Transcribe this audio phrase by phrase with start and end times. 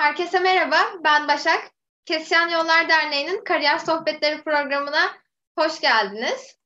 [0.00, 1.70] Herkese merhaba, ben Başak.
[2.04, 5.12] Kesişen Yollar Derneği'nin Kariyer Sohbetleri programına
[5.58, 6.56] hoş geldiniz.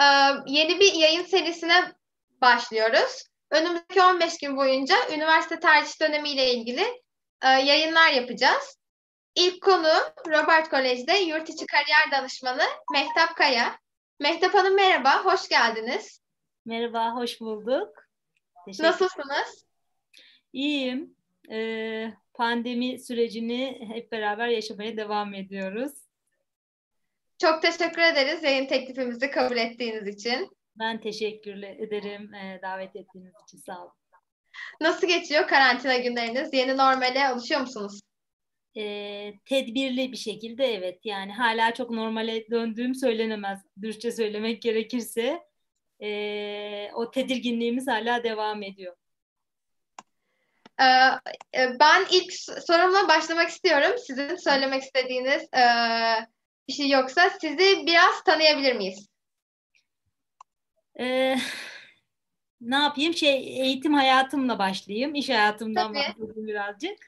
[0.00, 0.04] Ee,
[0.46, 1.92] yeni bir yayın serisine
[2.40, 3.24] başlıyoruz.
[3.50, 7.02] Önümüzdeki 15 gün boyunca üniversite tercih dönemiyle ilgili
[7.42, 8.78] e, yayınlar yapacağız.
[9.34, 9.92] İlk konu
[10.26, 13.78] Robert Kolej'de yurt içi kariyer danışmanı Mehtap Kaya.
[14.20, 16.20] Mehtap Hanım merhaba, hoş geldiniz.
[16.64, 17.88] Merhaba, hoş bulduk.
[18.78, 19.64] Nasılsınız?
[20.52, 21.16] İyiyim.
[21.50, 25.92] Ee, pandemi sürecini hep beraber yaşamaya devam ediyoruz.
[27.38, 30.56] Çok teşekkür ederiz yayın teklifimizi kabul ettiğiniz için.
[30.78, 33.58] Ben teşekkür ederim e, davet ettiğiniz için.
[33.58, 33.92] Sağ olun.
[34.80, 36.54] Nasıl geçiyor karantina günleriniz?
[36.54, 38.00] Yeni normale alışıyor musunuz?
[38.76, 41.00] E, tedbirli bir şekilde evet.
[41.04, 43.60] Yani hala çok normale döndüğüm söylenemez.
[43.82, 45.40] Dürüstçe söylemek gerekirse.
[46.02, 48.96] E, o tedirginliğimiz hala devam ediyor.
[50.80, 50.84] Ee,
[51.60, 52.32] e, ben ilk
[52.66, 53.96] sorumla başlamak istiyorum.
[54.06, 55.64] Sizin söylemek istediğiniz e,
[56.68, 59.08] bir şey yoksa sizi biraz tanıyabilir miyiz?
[61.00, 61.36] Ee,
[62.60, 63.14] ne yapayım?
[63.14, 65.14] Şey eğitim hayatımla başlayayım.
[65.14, 65.96] İş hayatımdan Tabii.
[65.96, 66.98] bahsedeyim birazcık.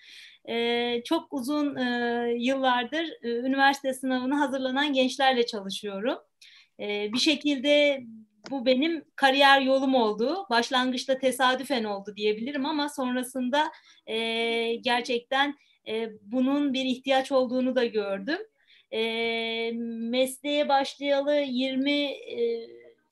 [0.48, 6.18] Ee, çok uzun e, yıllardır e, üniversite sınavına hazırlanan gençlerle çalışıyorum.
[6.80, 8.04] Ee, bir şekilde
[8.50, 10.46] bu benim kariyer yolum oldu.
[10.50, 13.72] Başlangıçta tesadüfen oldu diyebilirim ama sonrasında
[14.06, 15.56] e, gerçekten
[15.88, 18.38] e, bunun bir ihtiyaç olduğunu da gördüm.
[18.92, 19.72] E,
[20.10, 22.16] mesleğe başlayalı 20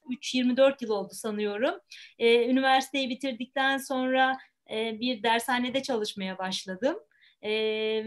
[0.09, 1.75] 3-24 yıl oldu sanıyorum.
[2.19, 4.39] E, üniversiteyi bitirdikten sonra
[4.71, 6.97] e, bir dershanede çalışmaya başladım.
[7.43, 7.51] E,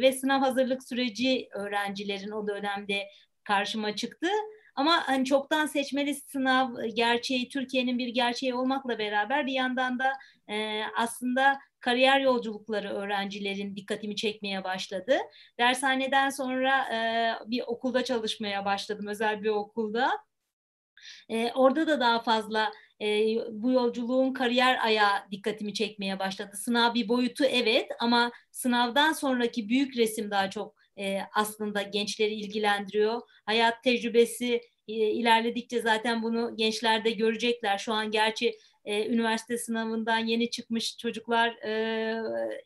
[0.02, 3.08] ve sınav hazırlık süreci öğrencilerin o dönemde
[3.44, 4.28] karşıma çıktı.
[4.76, 10.14] Ama hani çoktan seçmeli sınav e, gerçeği Türkiye'nin bir gerçeği olmakla beraber bir yandan da
[10.50, 15.18] e, aslında kariyer yolculukları öğrencilerin dikkatimi çekmeye başladı.
[15.60, 20.12] Dershaneden sonra e, bir okulda çalışmaya başladım, özel bir okulda.
[21.30, 22.72] E, orada da daha fazla
[23.02, 26.58] e, bu yolculuğun kariyer ayağı dikkatimi çekmeye başladı.
[26.58, 33.22] Sınav bir boyutu evet ama sınavdan sonraki büyük resim daha çok e, aslında gençleri ilgilendiriyor.
[33.46, 37.78] Hayat tecrübesi e, ilerledikçe zaten bunu gençler de görecekler.
[37.78, 42.22] Şu an gerçi e, üniversite sınavından yeni çıkmış çocuklar e,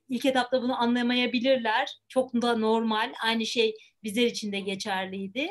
[0.09, 1.99] ilk etapta bunu anlamayabilirler.
[2.07, 3.13] Çok da normal.
[3.23, 5.49] Aynı şey bizler için de geçerliydi.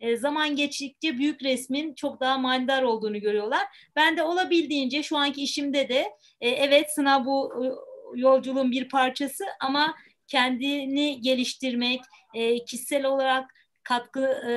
[0.00, 3.62] E, zaman geçtikçe büyük resmin çok daha manidar olduğunu görüyorlar.
[3.96, 7.66] Ben de olabildiğince şu anki işimde de e, evet sınav bu e,
[8.20, 9.94] yolculuğun bir parçası ama
[10.28, 12.00] kendini geliştirmek,
[12.34, 13.50] e, kişisel olarak
[13.82, 14.52] katkı e,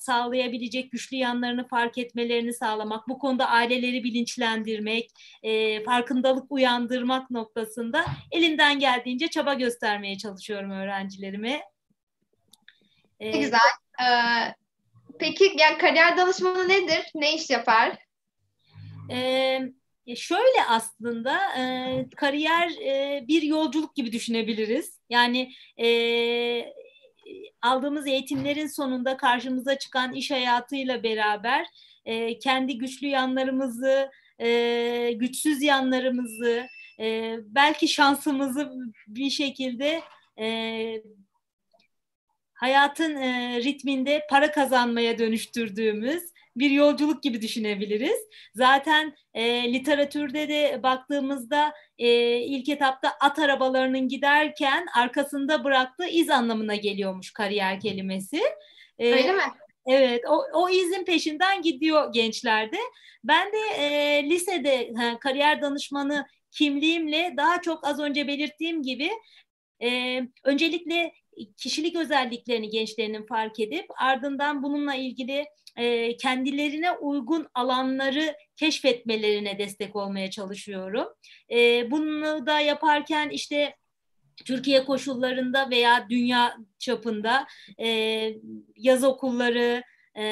[0.00, 5.10] sağlayabilecek güçlü yanlarını fark etmelerini sağlamak, bu konuda aileleri bilinçlendirmek,
[5.42, 11.62] e, farkındalık uyandırmak noktasında elimden geldiğince çaba göstermeye çalışıyorum öğrencilerime.
[13.20, 13.58] E, ne güzel.
[14.00, 14.54] Ee,
[15.18, 17.10] peki yani kariyer danışmanı nedir?
[17.14, 17.96] Ne iş yapar?
[19.10, 19.72] Evet
[20.16, 24.93] Şöyle aslında e, kariyer e, bir yolculuk gibi düşünebiliriz.
[25.10, 25.88] Yani e,
[27.62, 31.66] aldığımız eğitimlerin sonunda karşımıza çıkan iş hayatıyla beraber
[32.04, 34.10] e, kendi güçlü yanlarımızı,
[34.40, 36.66] e, güçsüz yanlarımızı,
[37.00, 38.72] e, belki şansımızı
[39.08, 40.02] bir şekilde
[40.38, 41.02] e,
[42.54, 48.18] hayatın e, ritminde para kazanmaya dönüştürdüğümüz bir yolculuk gibi düşünebiliriz.
[48.54, 56.74] Zaten e, literatürde de baktığımızda e, ilk etapta at arabalarının giderken arkasında bıraktığı iz anlamına
[56.74, 58.40] geliyormuş kariyer kelimesi.
[58.98, 59.42] E, Öyle mi?
[59.86, 62.76] Evet, o, o izin peşinden gidiyor gençlerde.
[63.24, 69.10] Ben de e, lisede ha, kariyer danışmanı kimliğimle daha çok az önce belirttiğim gibi
[69.82, 71.12] e, öncelikle
[71.56, 75.44] kişilik özelliklerini gençlerinin fark edip ardından bununla ilgili
[75.76, 81.06] e, kendilerine uygun alanları keşfetmelerine destek olmaya çalışıyorum.
[81.50, 83.74] E, bunu da yaparken işte
[84.44, 87.46] Türkiye koşullarında veya dünya çapında
[87.80, 87.88] e,
[88.76, 89.82] yaz okulları,
[90.14, 90.24] e,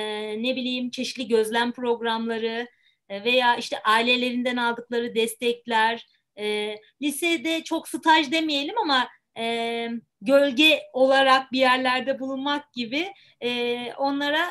[0.42, 2.68] ne bileyim çeşitli gözlem programları
[3.08, 6.06] e, veya işte ailelerinden aldıkları destekler,
[6.38, 9.88] e, lisede çok staj demeyelim ama e,
[10.24, 14.48] gölge olarak bir yerlerde bulunmak gibi e, onlara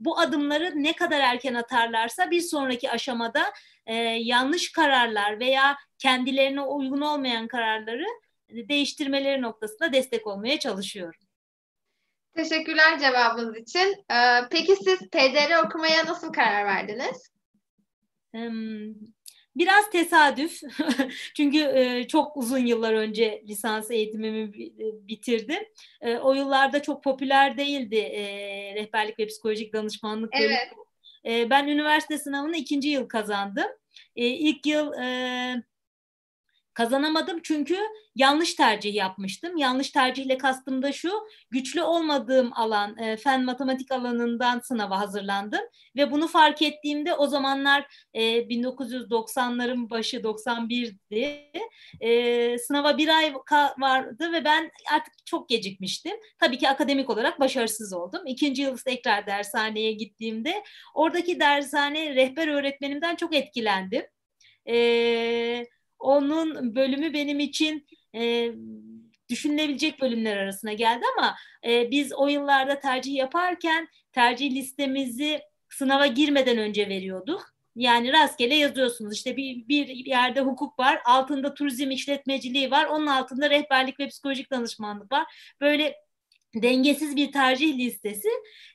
[0.00, 3.52] bu adımları ne kadar erken atarlarsa bir sonraki aşamada
[3.86, 8.04] e, yanlış kararlar veya kendilerine uygun olmayan kararları
[8.50, 11.20] değiştirmeleri noktasında destek olmaya çalışıyorum.
[12.34, 14.04] Teşekkürler cevabınız için.
[14.10, 17.32] Ee, peki siz PDR okumaya nasıl karar verdiniz?
[19.58, 20.60] Biraz tesadüf
[21.36, 25.62] çünkü e, çok uzun yıllar önce lisans eğitimimi e, bitirdim.
[26.00, 28.24] E, o yıllarda çok popüler değildi e,
[28.74, 30.54] rehberlik ve psikolojik danışmanlık bölümü.
[31.24, 31.40] Evet.
[31.40, 33.68] E, ben üniversite sınavını ikinci yıl kazandım.
[34.16, 35.62] E, ilk yıl e,
[36.78, 37.76] Kazanamadım çünkü
[38.14, 39.56] yanlış tercih yapmıştım.
[39.56, 41.12] Yanlış tercihle kastım da şu,
[41.50, 45.60] güçlü olmadığım alan, e, fen matematik alanından sınava hazırlandım.
[45.96, 51.52] Ve bunu fark ettiğimde o zamanlar e, 1990'ların başı 91'di.
[52.00, 53.34] E, sınava bir ay
[53.78, 56.16] vardı ve ben artık çok gecikmiştim.
[56.40, 58.26] Tabii ki akademik olarak başarısız oldum.
[58.26, 60.62] İkinci yıl tekrar dershaneye gittiğimde
[60.94, 64.02] oradaki dershane rehber öğretmenimden çok etkilendim.
[64.66, 65.66] Eee
[65.98, 68.52] onun bölümü benim için e,
[69.30, 71.34] düşünülebilecek bölümler arasına geldi ama
[71.66, 77.58] e, biz o yıllarda tercih yaparken tercih listemizi sınava girmeden önce veriyorduk.
[77.76, 83.50] Yani rastgele yazıyorsunuz işte bir, bir yerde hukuk var, altında turizm işletmeciliği var, onun altında
[83.50, 85.54] rehberlik ve psikolojik danışmanlık var.
[85.60, 85.94] Böyle
[86.54, 88.28] dengesiz bir tercih listesi.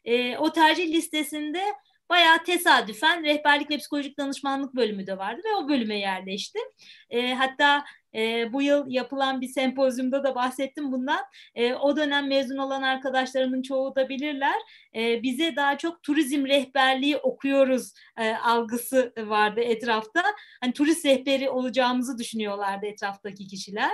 [0.05, 1.61] E, o tercih listesinde
[2.09, 6.63] bayağı tesadüfen rehberlik ve psikolojik danışmanlık bölümü de vardı ve o bölüme yerleştim.
[7.09, 7.85] E, hatta
[8.15, 11.21] e, bu yıl yapılan bir sempozyumda da bahsettim bundan.
[11.55, 14.55] E, o dönem mezun olan arkadaşlarımın çoğu da bilirler.
[14.95, 20.23] E, bize daha çok turizm rehberliği okuyoruz e, algısı vardı etrafta.
[20.61, 23.93] Hani turist rehberi olacağımızı düşünüyorlardı etraftaki kişiler.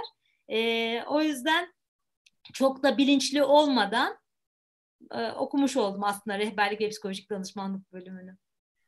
[0.52, 1.74] E, o yüzden
[2.54, 4.19] çok da bilinçli olmadan
[5.12, 8.38] e, okumuş oldum aslında rehberlik ve psikolojik danışmanlık bölümünü.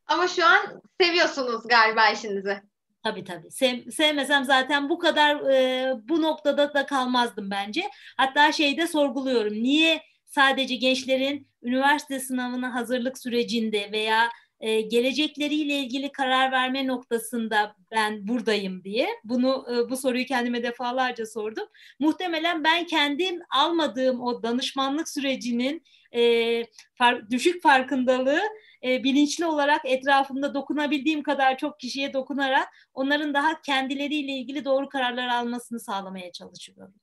[0.06, 2.62] Ama şu an seviyorsunuz galiba işinizi.
[3.04, 3.52] Tabii tabii.
[3.52, 7.90] Sev, sevmesem zaten bu kadar e, bu noktada da kalmazdım bence.
[8.18, 9.54] Hatta şeyde sorguluyorum.
[9.54, 14.30] Niye sadece gençlerin üniversite sınavına hazırlık sürecinde veya
[14.60, 19.08] e, gelecekleriyle ilgili karar verme noktasında ben buradayım diye.
[19.24, 21.68] Bunu e, bu soruyu kendime defalarca sordum.
[22.00, 25.84] Muhtemelen ben kendim almadığım o danışmanlık sürecinin
[26.16, 26.63] e,
[26.96, 28.42] far, düşük farkındalığı
[28.84, 35.28] e, bilinçli olarak etrafımda dokunabildiğim kadar çok kişiye dokunarak onların daha kendileriyle ilgili doğru kararlar
[35.28, 36.94] almasını sağlamaya çalışıyorum.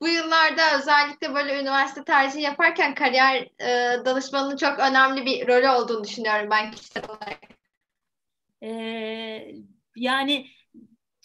[0.00, 6.04] Bu yıllarda özellikle böyle üniversite tercihi yaparken kariyer e, danışmanının çok önemli bir rolü olduğunu
[6.04, 7.38] düşünüyorum ben kişisel olarak.
[8.62, 9.54] Ee,
[9.96, 10.46] yani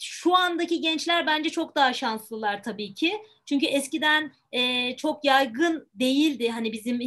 [0.00, 3.22] şu andaki gençler bence çok daha şanslılar tabii ki.
[3.46, 6.48] Çünkü eskiden e, çok yaygın değildi.
[6.48, 7.04] Hani bizim e,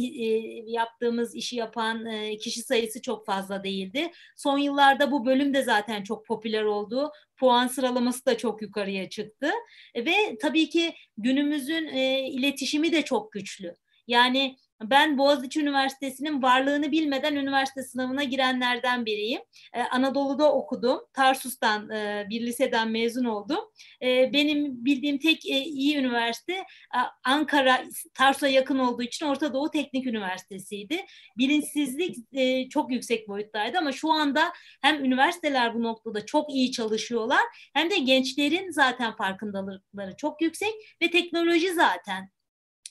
[0.66, 4.10] yaptığımız işi yapan e, kişi sayısı çok fazla değildi.
[4.36, 7.10] Son yıllarda bu bölüm de zaten çok popüler oldu.
[7.36, 9.50] Puan sıralaması da çok yukarıya çıktı.
[9.94, 13.74] E, ve tabii ki günümüzün e, iletişimi de çok güçlü.
[14.06, 19.40] Yani ben Boğaziçi Üniversitesi'nin varlığını bilmeden üniversite sınavına girenlerden biriyim.
[19.74, 21.00] Ee, Anadolu'da okudum.
[21.12, 23.58] Tarsus'tan e, bir liseden mezun oldum.
[24.02, 27.84] E, benim bildiğim tek e, iyi üniversite e, Ankara,
[28.14, 31.04] Tarsus'a yakın olduğu için Orta Doğu Teknik Üniversitesi'ydi.
[31.38, 34.52] Bilinçsizlik e, çok yüksek boyuttaydı ama şu anda
[34.82, 37.40] hem üniversiteler bu noktada çok iyi çalışıyorlar
[37.74, 40.72] hem de gençlerin zaten farkındalıkları çok yüksek
[41.02, 42.30] ve teknoloji zaten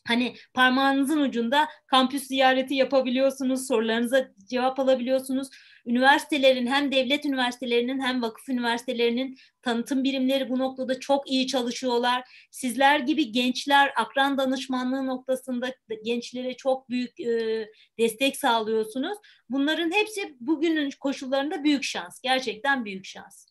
[0.08, 5.50] Hani parmağınızın ucunda kampüs ziyareti yapabiliyorsunuz, sorularınıza cevap alabiliyorsunuz.
[5.86, 12.24] Üniversitelerin hem devlet üniversitelerinin hem vakıf üniversitelerinin tanıtım birimleri bu noktada çok iyi çalışıyorlar.
[12.52, 15.74] Sizler gibi gençler akran danışmanlığı noktasında
[16.06, 17.68] gençlere çok büyük e,
[18.00, 19.18] destek sağlıyorsunuz.
[19.50, 22.22] Bunların hepsi bugünün koşullarında büyük şans.
[22.22, 23.48] Gerçekten büyük şans.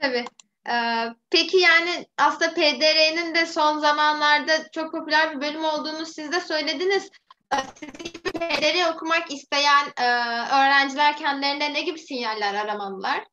[0.00, 0.24] Tabii.
[0.70, 6.40] Ee, peki yani aslında PDR'nin de son zamanlarda çok popüler bir bölüm olduğunu siz de
[6.40, 7.10] söylediniz.
[7.54, 10.06] Ee, sizin gibi PDR okumak isteyen e,
[10.54, 13.24] öğrenciler kendilerine ne gibi sinyaller aramalılar?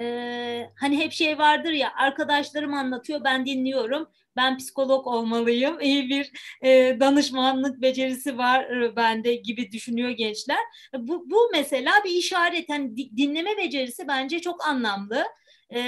[0.00, 6.30] Ee, hani hep şey vardır ya arkadaşlarım anlatıyor ben dinliyorum ben psikolog olmalıyım iyi bir
[6.62, 10.58] e, danışmanlık becerisi var e, bende gibi düşünüyor gençler
[10.98, 15.24] bu, bu mesela bir işaret hani dinleme becerisi bence çok anlamlı
[15.70, 15.80] e,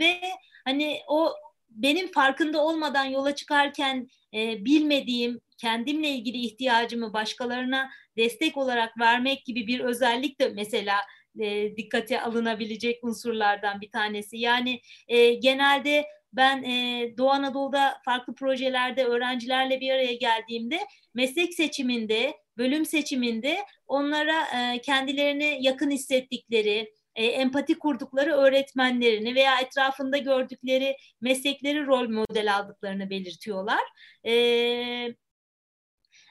[0.00, 0.20] ve
[0.64, 1.32] hani o
[1.70, 9.66] benim farkında olmadan yola çıkarken e, bilmediğim kendimle ilgili ihtiyacımı başkalarına destek olarak vermek gibi
[9.66, 10.96] bir özellik de mesela
[11.40, 14.38] e, dikkate alınabilecek unsurlardan bir tanesi.
[14.38, 20.78] Yani e, genelde ben e, Doğu Anadolu'da farklı projelerde öğrencilerle bir araya geldiğimde
[21.14, 30.18] meslek seçiminde, bölüm seçiminde onlara e, kendilerini yakın hissettikleri, e, empati kurdukları öğretmenlerini veya etrafında
[30.18, 33.82] gördükleri meslekleri rol model aldıklarını belirtiyorlar.
[34.26, 34.34] E,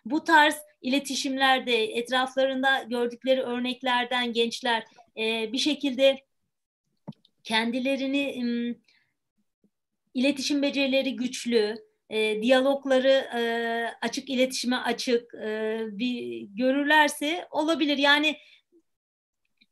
[0.05, 4.83] bu tarz iletişimlerde etraflarında gördükleri örneklerden gençler
[5.17, 6.23] e, bir şekilde
[7.43, 8.75] kendilerini
[10.13, 11.75] iletişim becerileri güçlü,
[12.09, 13.41] e, diyalogları e,
[14.01, 17.97] açık iletişime açık e, bir görürlerse olabilir.
[17.97, 18.37] Yani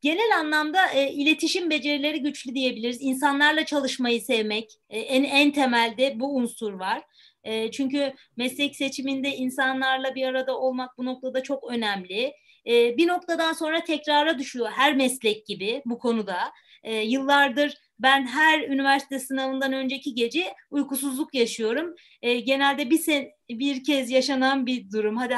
[0.02, 3.02] genel anlamda e, iletişim becerileri güçlü diyebiliriz.
[3.02, 7.02] İnsanlarla çalışmayı sevmek e, en en temelde bu unsur var.
[7.44, 12.34] E, çünkü meslek seçiminde insanlarla bir arada olmak bu noktada çok önemli.
[12.68, 16.38] E, bir noktadan sonra tekrara düşüyor her meslek gibi bu konuda.
[16.84, 21.96] E, yıllardır ben her üniversite sınavından önceki gece uykusuzluk yaşıyorum.
[22.22, 25.18] E, genelde bir sen bir kez yaşanan bir durum.
[25.18, 25.36] Hadi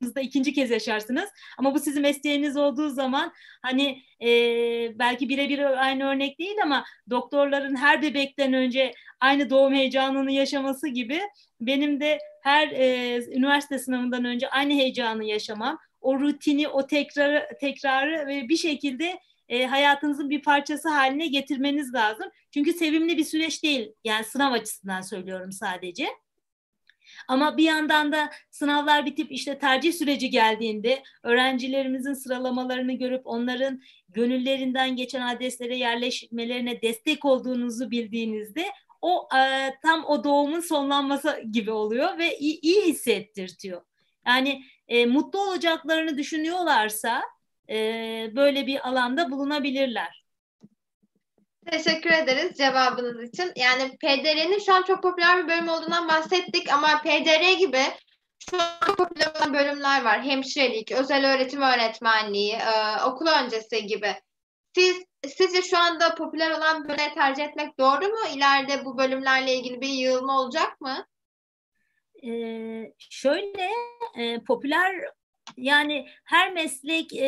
[0.00, 1.30] hayatınızda ikinci kez yaşarsınız.
[1.58, 4.28] Ama bu sizin mesleğiniz olduğu zaman hani e,
[4.98, 11.20] belki birebir aynı örnek değil ama doktorların her bebekten önce aynı doğum heyecanını yaşaması gibi
[11.60, 15.78] benim de her e, üniversite sınavından önce aynı heyecanı yaşamam.
[16.00, 22.26] O rutini, o tekrarı, tekrarı ve bir şekilde e, hayatınızın bir parçası haline getirmeniz lazım.
[22.54, 23.92] Çünkü sevimli bir süreç değil.
[24.04, 26.06] Yani sınav açısından söylüyorum sadece.
[27.28, 34.96] Ama bir yandan da sınavlar bitip işte tercih süreci geldiğinde öğrencilerimizin sıralamalarını görüp onların gönüllerinden
[34.96, 38.64] geçen adreslere yerleşmelerine destek olduğunuzu bildiğinizde
[39.02, 43.82] o e, tam o doğumun sonlanması gibi oluyor ve iyi, iyi hissettirtiyor.
[44.26, 47.22] Yani e, mutlu olacaklarını düşünüyorlarsa
[47.68, 47.76] e,
[48.36, 50.19] böyle bir alanda bulunabilirler.
[51.70, 53.52] Teşekkür ederiz cevabınız için.
[53.56, 57.82] Yani PDR'nin şu an çok popüler bir bölüm olduğundan bahsettik ama PDR gibi
[58.50, 60.22] şu an popüler olan bölümler var.
[60.22, 64.14] Hemşirelik, özel öğretim öğretmenliği, e, okul öncesi gibi.
[64.74, 68.18] Siz sizce şu anda popüler olan bölümleri tercih etmek doğru mu?
[68.34, 71.06] İleride bu bölümlerle ilgili bir yığılma olacak mı?
[72.24, 73.70] Ee, şöyle
[74.18, 74.94] e, popüler
[75.60, 77.26] yani her meslek e,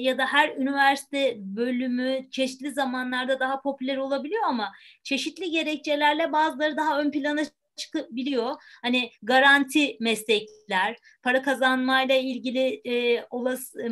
[0.00, 7.00] ya da her üniversite bölümü çeşitli zamanlarda daha popüler olabiliyor ama çeşitli gerekçelerle bazıları daha
[7.00, 7.42] ön plana
[7.76, 8.54] çıkabiliyor.
[8.82, 13.88] Hani garanti meslekler, para kazanmayla ilgili e, olası e,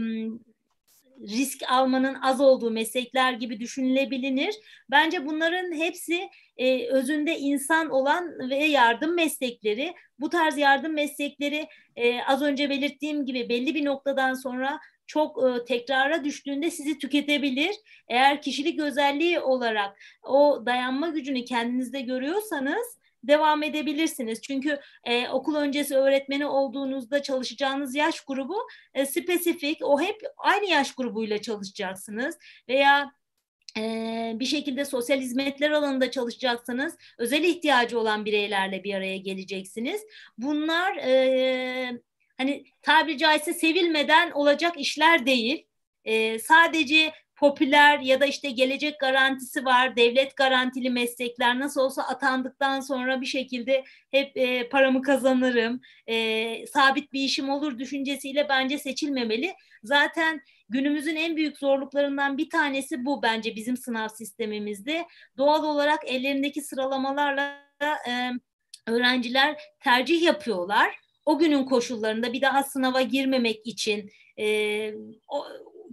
[1.20, 4.54] risk almanın az olduğu meslekler gibi düşünülebilir.
[4.90, 6.28] Bence bunların hepsi
[6.60, 9.94] e, özünde insan olan ve yardım meslekleri.
[10.18, 15.64] Bu tarz yardım meslekleri e, az önce belirttiğim gibi belli bir noktadan sonra çok e,
[15.64, 17.76] tekrara düştüğünde sizi tüketebilir.
[18.08, 24.42] Eğer kişilik özelliği olarak o dayanma gücünü kendinizde görüyorsanız devam edebilirsiniz.
[24.42, 28.56] Çünkü e, okul öncesi öğretmeni olduğunuzda çalışacağınız yaş grubu
[28.94, 29.78] e, spesifik.
[29.82, 32.38] O hep aynı yaş grubuyla çalışacaksınız.
[32.68, 33.12] Veya
[34.40, 40.02] bir şekilde sosyal hizmetler alanında çalışacaksanız özel ihtiyacı olan bireylerle bir araya geleceksiniz.
[40.38, 42.00] Bunlar e,
[42.38, 45.66] hani tabiri caizse sevilmeden olacak işler değil.
[46.04, 52.80] E, sadece popüler ya da işte gelecek garantisi var, devlet garantili meslekler nasıl olsa atandıktan
[52.80, 59.54] sonra bir şekilde hep e, paramı kazanırım, e, sabit bir işim olur düşüncesiyle bence seçilmemeli.
[59.82, 65.06] Zaten günümüzün en büyük zorluklarından bir tanesi bu bence bizim sınav sistemimizde.
[65.38, 67.58] Doğal olarak ellerindeki sıralamalarla
[68.08, 68.30] e,
[68.86, 70.94] öğrenciler tercih yapıyorlar.
[71.26, 74.46] O günün koşullarında bir daha sınava girmemek için e,
[75.28, 75.46] o,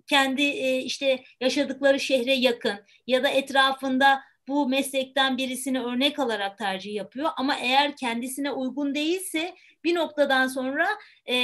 [0.08, 6.94] kendi e, işte yaşadıkları şehre yakın ya da etrafında bu meslekten birisini örnek alarak tercih
[6.94, 7.30] yapıyor.
[7.38, 10.88] Ama eğer kendisine uygun değilse bir noktadan sonra
[11.30, 11.36] e,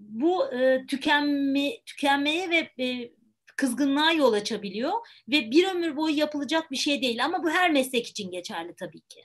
[0.00, 3.10] bu e, tükenme, tükenmeye ve e,
[3.56, 4.92] kızgınlığa yol açabiliyor
[5.28, 9.00] ve bir ömür boyu yapılacak bir şey değil ama bu her meslek için geçerli tabii
[9.00, 9.24] ki.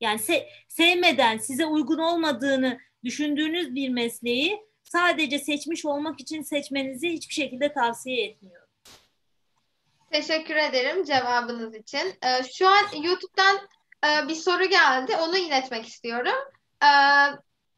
[0.00, 7.34] Yani se sevmeden size uygun olmadığını düşündüğünüz bir mesleği sadece seçmiş olmak için seçmenizi hiçbir
[7.34, 8.68] şekilde tavsiye etmiyorum.
[10.12, 12.14] Teşekkür ederim cevabınız için.
[12.22, 13.56] Ee, şu an YouTube'dan
[14.04, 15.16] e, bir soru geldi.
[15.16, 16.34] Onu iletmek istiyorum.
[16.82, 16.86] Ee,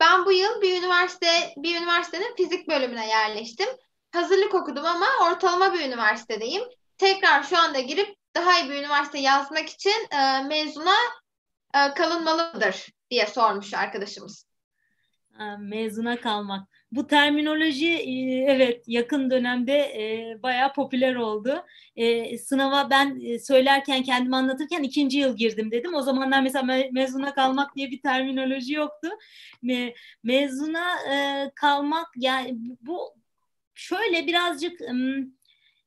[0.01, 3.69] ben bu yıl bir üniversite bir üniversitenin fizik bölümüne yerleştim.
[4.13, 6.63] Hazırlık okudum ama ortalama bir üniversitedeyim.
[6.99, 10.97] Tekrar şu anda girip daha iyi bir üniversite yazmak için e, mezuna
[11.75, 14.47] e, kalınmalıdır diye sormuş arkadaşımız.
[15.59, 21.65] Mezuna kalmak bu terminoloji e, evet yakın dönemde e, bayağı popüler oldu.
[21.97, 25.95] E, sınava ben e, söylerken kendimi anlatırken ikinci yıl girdim dedim.
[25.95, 29.09] O zamanlar mesela me- mezuna kalmak diye bir terminoloji yoktu.
[29.63, 30.87] Me- mezuna
[31.55, 33.15] kalmak yani bu
[33.75, 34.81] şöyle birazcık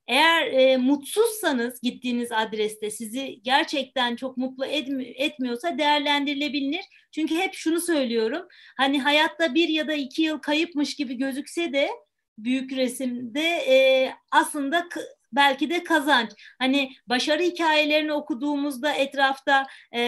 [0.10, 6.82] eğer e, mutsuzsanız gittiğiniz adreste sizi gerçekten çok mutlu etmi- etmiyorsa değerlendirilebilir.
[7.12, 8.48] Çünkü hep şunu söylüyorum.
[8.78, 11.90] Hani hayatta bir ya da iki yıl kayıpmış gibi gözükse de
[12.38, 14.90] büyük resimde e, aslında
[15.32, 16.30] belki de kazanç.
[16.60, 20.02] Hani başarı hikayelerini okuduğumuzda etrafta e,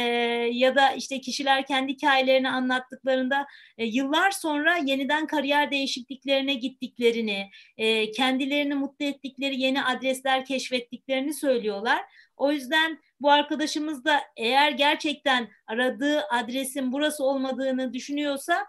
[0.51, 3.47] ya da işte kişiler kendi hikayelerini anlattıklarında
[3.77, 12.01] e, yıllar sonra yeniden kariyer değişikliklerine gittiklerini, e, kendilerini mutlu ettikleri yeni adresler keşfettiklerini söylüyorlar.
[12.37, 18.65] O yüzden bu arkadaşımız da eğer gerçekten aradığı adresin burası olmadığını düşünüyorsa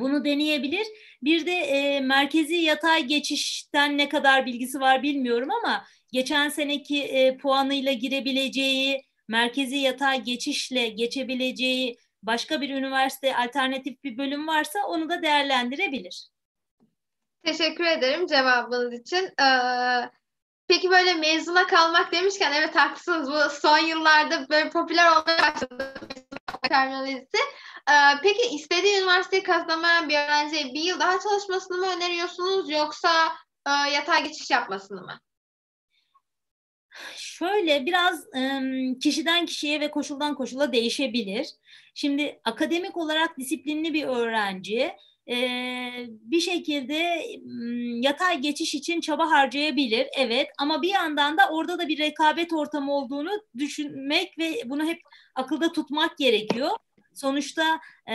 [0.00, 0.86] bunu deneyebilir.
[1.22, 7.36] Bir de e, merkezi yatay geçişten ne kadar bilgisi var bilmiyorum ama geçen seneki e,
[7.36, 15.22] puanıyla girebileceği, merkezi yatay geçişle geçebileceği başka bir üniversite alternatif bir bölüm varsa onu da
[15.22, 16.28] değerlendirebilir.
[17.44, 19.24] Teşekkür ederim cevabınız için.
[19.40, 20.10] Ee,
[20.68, 25.94] peki böyle mezuna kalmak demişken evet haklısınız bu son yıllarda böyle popüler olmaya başladı
[26.68, 27.38] terminolojisi.
[27.90, 27.92] Ee,
[28.22, 33.08] peki istediği üniversiteyi kazanamayan bir öğrenciye bir yıl daha çalışmasını mı öneriyorsunuz yoksa
[33.66, 35.20] e, yatay geçiş yapmasını mı?
[37.16, 38.24] Şöyle biraz
[39.00, 41.48] kişiden kişiye ve koşuldan koşula değişebilir.
[41.94, 44.92] Şimdi akademik olarak disiplinli bir öğrenci
[46.06, 47.22] bir şekilde
[48.00, 50.06] yatay geçiş için çaba harcayabilir.
[50.18, 55.00] Evet ama bir yandan da orada da bir rekabet ortamı olduğunu düşünmek ve bunu hep
[55.34, 56.70] akılda tutmak gerekiyor.
[57.14, 58.14] Sonuçta e,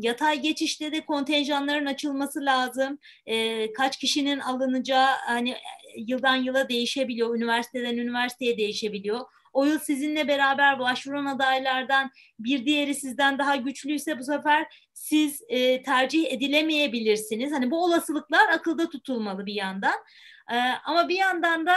[0.00, 2.98] yatay geçişte de kontenjanların açılması lazım.
[3.26, 5.54] E, kaç kişinin alınacağı hani
[5.96, 7.36] yıldan yıla değişebiliyor.
[7.36, 9.20] Üniversiteden üniversiteye değişebiliyor.
[9.56, 15.82] O yıl sizinle beraber başvuran adaylardan bir diğeri sizden daha güçlüyse bu sefer siz e,
[15.82, 17.52] tercih edilemeyebilirsiniz.
[17.52, 19.94] Hani bu olasılıklar akılda tutulmalı bir yandan.
[20.52, 21.76] E, ama bir yandan da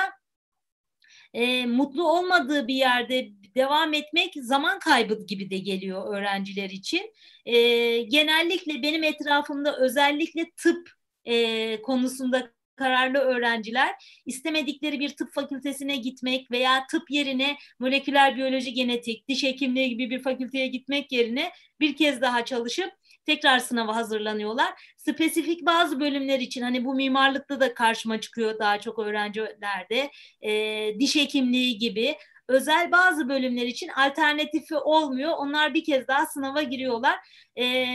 [1.34, 7.14] e, mutlu olmadığı bir yerde devam etmek zaman kaybı gibi de geliyor öğrenciler için.
[7.46, 7.58] E,
[8.02, 10.90] genellikle benim etrafımda özellikle tıp
[11.26, 13.96] e, konusunda kararlı öğrenciler
[14.26, 20.24] istemedikleri bir tıp fakültesine gitmek veya tıp yerine moleküler biyoloji genetik, diş hekimliği gibi bir
[20.24, 22.92] fakülteye gitmek yerine bir kez daha çalışıp
[23.26, 24.94] tekrar sınava hazırlanıyorlar.
[24.98, 30.52] Spesifik bazı bölümler için hani bu mimarlıkta da karşıma çıkıyor daha çok öğrencilerde e,
[31.00, 32.16] diş hekimliği gibi
[32.48, 35.32] özel bazı bölümler için alternatifi olmuyor.
[35.38, 37.20] Onlar bir kez daha sınava giriyorlar.
[37.60, 37.86] E,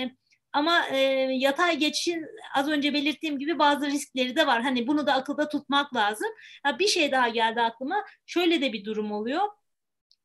[0.55, 0.99] ama e,
[1.33, 4.63] yatay geçişin az önce belirttiğim gibi bazı riskleri de var.
[4.63, 6.29] Hani bunu da akılda tutmak lazım.
[6.63, 8.05] Ha, bir şey daha geldi aklıma.
[8.27, 9.49] Şöyle de bir durum oluyor.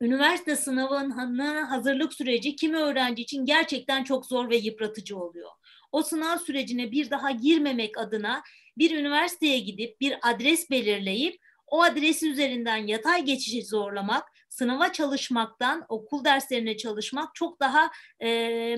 [0.01, 5.51] Üniversite sınavına hazırlık süreci kimi öğrenci için gerçekten çok zor ve yıpratıcı oluyor.
[5.91, 8.43] O sınav sürecine bir daha girmemek adına
[8.77, 16.25] bir üniversiteye gidip bir adres belirleyip o adresi üzerinden yatay geçişi zorlamak, sınava çalışmaktan, okul
[16.25, 17.91] derslerine çalışmak çok daha
[18.23, 18.77] e,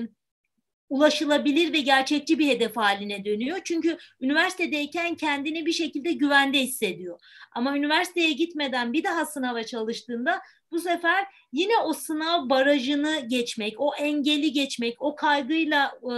[0.92, 3.58] ulaşılabilir ve gerçekçi bir hedef haline dönüyor.
[3.64, 7.20] Çünkü üniversitedeyken kendini bir şekilde güvende hissediyor.
[7.52, 13.94] Ama üniversiteye gitmeden bir daha sınava çalıştığında bu sefer yine o sınav barajını geçmek, o
[13.94, 16.14] engeli geçmek, o kaygıyla e,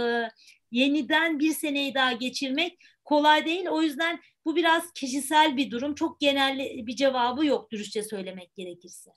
[0.71, 3.67] yeniden bir seneyi daha geçirmek kolay değil.
[3.67, 5.95] O yüzden bu biraz kişisel bir durum.
[5.95, 9.11] Çok genel bir cevabı yok dürüstçe söylemek gerekirse.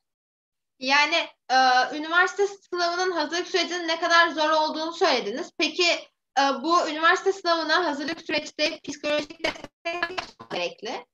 [0.79, 1.17] Yani
[1.51, 1.57] e,
[1.97, 5.53] üniversite sınavının hazırlık sürecinin ne kadar zor olduğunu söylediniz.
[5.59, 5.87] Peki
[6.39, 10.19] e, bu üniversite sınavına hazırlık süreçte psikolojik destek
[10.53, 11.07] gerekli?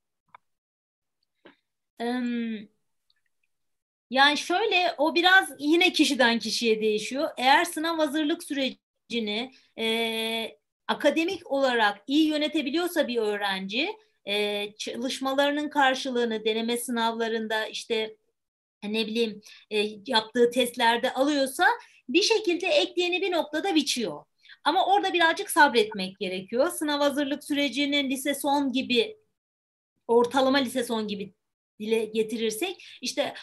[4.11, 7.31] Yani şöyle o biraz yine kişiden kişiye değişiyor.
[7.37, 13.97] Eğer sınav hazırlık sürecini e, akademik olarak iyi yönetebiliyorsa bir öğrenci
[14.29, 18.17] e, çalışmalarının karşılığını deneme sınavlarında işte
[18.93, 21.67] ne bileyim e, yaptığı testlerde alıyorsa
[22.09, 24.25] bir şekilde ekleğini bir noktada biçiyor.
[24.65, 26.71] Ama orada birazcık sabretmek gerekiyor.
[26.71, 29.17] Sınav hazırlık sürecinin lise son gibi
[30.09, 31.35] ortalama lise son gibi
[31.81, 33.35] dile getirirsek işte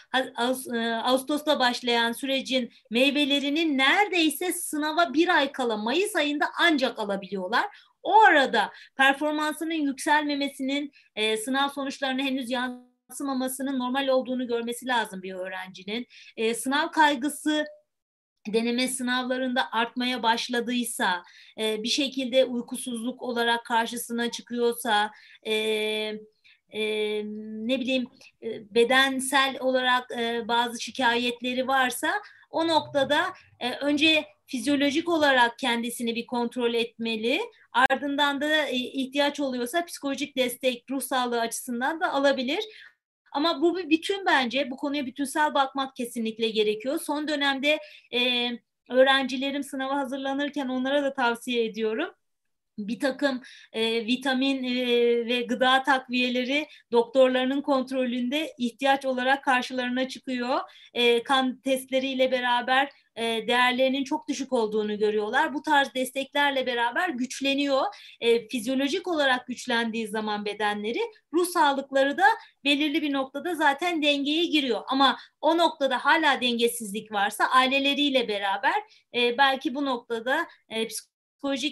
[0.74, 7.66] e, Ağustos'ta başlayan sürecin meyvelerinin neredeyse sınava bir ay kala Mayıs ayında ancak alabiliyorlar.
[8.04, 12.50] O arada performansının yükselmemesinin e, sınav sonuçlarını henüz
[13.12, 16.08] yansımamasının normal olduğunu görmesi lazım bir öğrencinin.
[16.38, 17.66] E, sınav kaygısı
[18.48, 21.24] deneme sınavlarında artmaya başladıysa,
[21.58, 25.12] e, bir şekilde uykusuzluk olarak karşısına çıkıyorsa,
[25.48, 25.54] e,
[26.70, 26.82] e,
[27.68, 28.08] ne bileyim
[28.44, 32.12] e, bedensel olarak e, bazı şikayetleri varsa
[32.50, 37.42] o noktada e, önce fizyolojik olarak kendisini bir kontrol etmeli.
[37.74, 42.64] Ardından da e, ihtiyaç oluyorsa psikolojik destek, ruh sağlığı açısından da alabilir.
[43.32, 44.72] Ama bu bir bütün bence.
[44.72, 47.00] Bu konuya bütünsel bakmak kesinlikle gerekiyor.
[47.00, 47.80] Son dönemde
[48.14, 48.50] e,
[48.90, 52.14] öğrencilerim sınava hazırlanırken onlara da tavsiye ediyorum
[52.88, 53.42] bir takım
[53.74, 54.86] e, vitamin e,
[55.26, 60.60] ve gıda takviyeleri doktorlarının kontrolünde ihtiyaç olarak karşılarına çıkıyor.
[60.94, 65.54] E, kan testleriyle beraber e, değerlerinin çok düşük olduğunu görüyorlar.
[65.54, 67.86] Bu tarz desteklerle beraber güçleniyor.
[68.20, 71.00] E, fizyolojik olarak güçlendiği zaman bedenleri
[71.34, 72.26] ruh sağlıkları da
[72.64, 74.82] belirli bir noktada zaten dengeye giriyor.
[74.88, 78.84] Ama o noktada hala dengesizlik varsa aileleriyle beraber
[79.16, 81.11] e, belki bu noktada e, psikolojik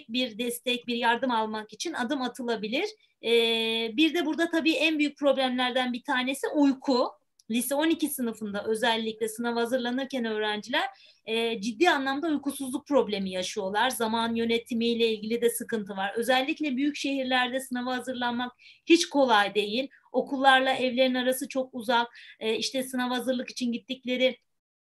[0.08, 2.84] bir destek, bir yardım almak için adım atılabilir.
[3.24, 7.08] Ee, bir de burada tabii en büyük problemlerden bir tanesi uyku.
[7.50, 10.84] Lise 12 sınıfında özellikle sınav hazırlanırken öğrenciler
[11.26, 13.90] e, ciddi anlamda uykusuzluk problemi yaşıyorlar.
[13.90, 16.12] Zaman yönetimiyle ilgili de sıkıntı var.
[16.16, 18.52] Özellikle büyük şehirlerde sınava hazırlanmak
[18.86, 19.88] hiç kolay değil.
[20.12, 22.06] Okullarla evlerin arası çok uzak.
[22.40, 24.38] E, işte sınav hazırlık için gittikleri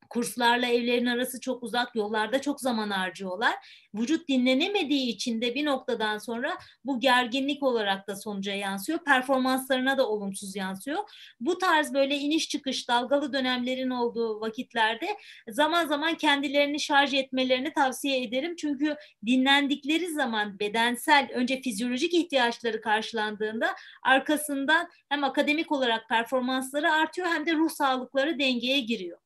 [0.10, 3.54] kurslarla evlerin arası çok uzak yollarda çok zaman harcıyorlar.
[3.96, 9.00] Vücut dinlenemediği için de bir noktadan sonra bu gerginlik olarak da sonuca yansıyor.
[9.00, 10.98] Performanslarına da olumsuz yansıyor.
[11.40, 15.08] Bu tarz böyle iniş çıkış dalgalı dönemlerin olduğu vakitlerde
[15.50, 18.56] zaman zaman kendilerini şarj etmelerini tavsiye ederim.
[18.56, 27.46] Çünkü dinlendikleri zaman bedensel önce fizyolojik ihtiyaçları karşılandığında arkasından hem akademik olarak performansları artıyor hem
[27.46, 29.25] de ruh sağlıkları dengeye giriyor.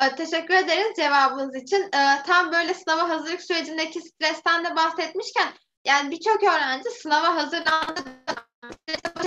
[0.00, 1.82] Ee, teşekkür ederiz cevabınız için.
[1.82, 5.48] Ee, tam böyle sınava hazırlık sürecindeki stresten de bahsetmişken
[5.84, 8.12] yani birçok öğrenci sınava hazırlandığı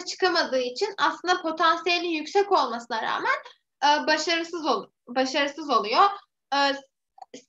[0.08, 3.36] çıkamadığı için aslında potansiyeli yüksek olmasına rağmen
[3.84, 6.04] e, başarısız ol başarısız oluyor.
[6.56, 6.76] Ee,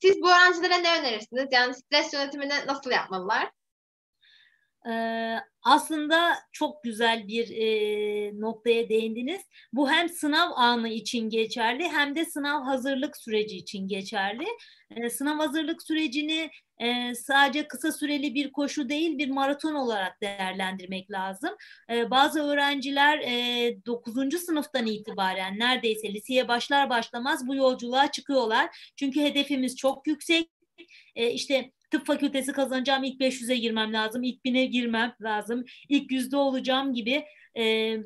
[0.02, 1.46] siz bu öğrencilere ne önerirsiniz?
[1.50, 3.50] Yani stres yönetimini nasıl yapmalılar?
[5.62, 7.48] Aslında çok güzel bir
[8.40, 9.40] noktaya değindiniz.
[9.72, 14.46] Bu hem sınav anı için geçerli hem de sınav hazırlık süreci için geçerli.
[15.10, 16.50] Sınav hazırlık sürecini
[17.14, 21.50] sadece kısa süreli bir koşu değil bir maraton olarak değerlendirmek lazım.
[22.10, 24.38] Bazı öğrenciler e, 9.
[24.38, 28.92] sınıftan itibaren neredeyse liseye başlar başlamaz bu yolculuğa çıkıyorlar.
[28.96, 30.55] Çünkü hedefimiz çok yüksek.
[31.14, 36.36] E, işte tıp fakültesi kazanacağım ilk 500'e girmem lazım, ilk 1000'e girmem lazım, ilk yüzde
[36.36, 37.24] olacağım gibi
[37.58, 37.96] e,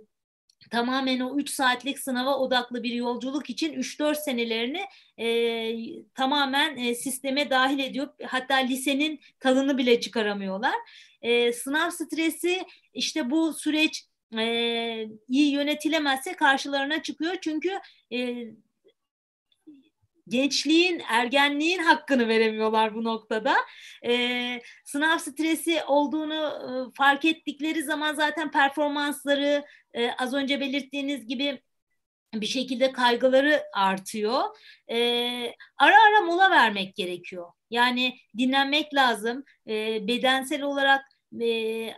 [0.70, 4.80] tamamen o 3 saatlik sınava odaklı bir yolculuk için 3-4 senelerini
[5.18, 8.08] e, tamamen e, sisteme dahil ediyor.
[8.26, 10.74] Hatta lisenin tadını bile çıkaramıyorlar.
[11.22, 12.62] E, sınav stresi
[12.94, 14.04] işte bu süreç
[14.38, 14.44] e,
[15.28, 17.36] iyi yönetilemezse karşılarına çıkıyor.
[17.40, 17.80] Çünkü
[18.12, 18.44] e,
[20.30, 23.56] gençliğin, ergenliğin hakkını veremiyorlar bu noktada.
[24.06, 29.64] E, sınav stresi olduğunu e, fark ettikleri zaman zaten performansları
[29.94, 31.62] e, az önce belirttiğiniz gibi
[32.34, 34.42] bir şekilde kaygıları artıyor.
[34.90, 34.96] E,
[35.78, 37.46] ara ara mola vermek gerekiyor.
[37.70, 39.44] Yani dinlenmek lazım.
[39.68, 41.04] E, bedensel olarak
[41.40, 41.94] e,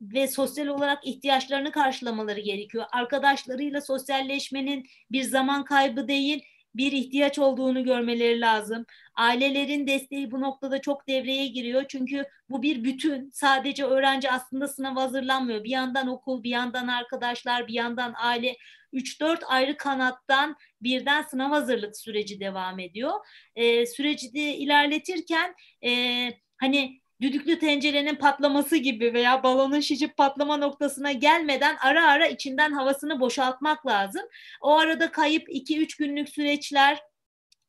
[0.00, 2.84] ve sosyal olarak ihtiyaçlarını karşılamaları gerekiyor.
[2.92, 8.86] Arkadaşlarıyla sosyalleşmenin bir zaman kaybı değil, bir ihtiyaç olduğunu görmeleri lazım.
[9.14, 11.84] Ailelerin desteği bu noktada çok devreye giriyor.
[11.88, 13.30] Çünkü bu bir bütün.
[13.30, 15.64] Sadece öğrenci aslında sınav hazırlanmıyor.
[15.64, 18.56] Bir yandan okul, bir yandan arkadaşlar, bir yandan aile.
[18.92, 23.12] 3-4 ayrı kanattan birden sınav hazırlık süreci devam ediyor.
[23.56, 25.90] Ee, süreci de ilerletirken e,
[26.56, 33.20] hani düdüklü tencerenin patlaması gibi veya balonun şişip patlama noktasına gelmeden ara ara içinden havasını
[33.20, 34.22] boşaltmak lazım.
[34.60, 36.98] O arada kayıp 2-3 günlük süreçler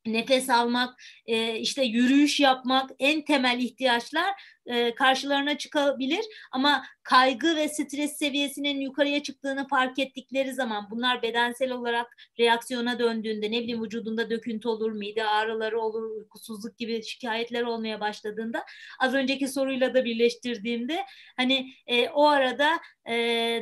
[0.06, 4.34] nefes almak, e, işte yürüyüş yapmak en temel ihtiyaçlar
[4.66, 6.24] e, karşılarına çıkabilir.
[6.52, 13.50] Ama kaygı ve stres seviyesinin yukarıya çıktığını fark ettikleri zaman bunlar bedensel olarak reaksiyona döndüğünde
[13.50, 18.64] ne bileyim vücudunda döküntü olur, mide ağrıları olur, uykusuzluk gibi şikayetler olmaya başladığında
[19.00, 21.04] az önceki soruyla da birleştirdiğimde
[21.36, 23.14] hani e, o arada e,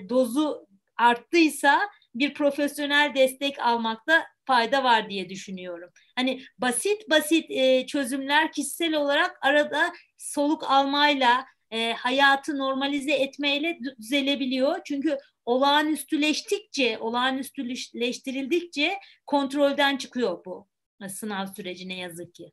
[0.08, 1.80] dozu arttıysa
[2.14, 5.90] bir profesyonel destek almakta fayda var diye düşünüyorum.
[6.16, 14.80] Hani basit basit e, çözümler kişisel olarak arada soluk almayla e, hayatı normalize etmeyle düzelebiliyor.
[14.84, 20.68] Çünkü olağanüstüleştikçe, olağanüstüleştirildikçe kontrolden çıkıyor bu
[21.08, 22.52] sınav süreci ne yazık ki.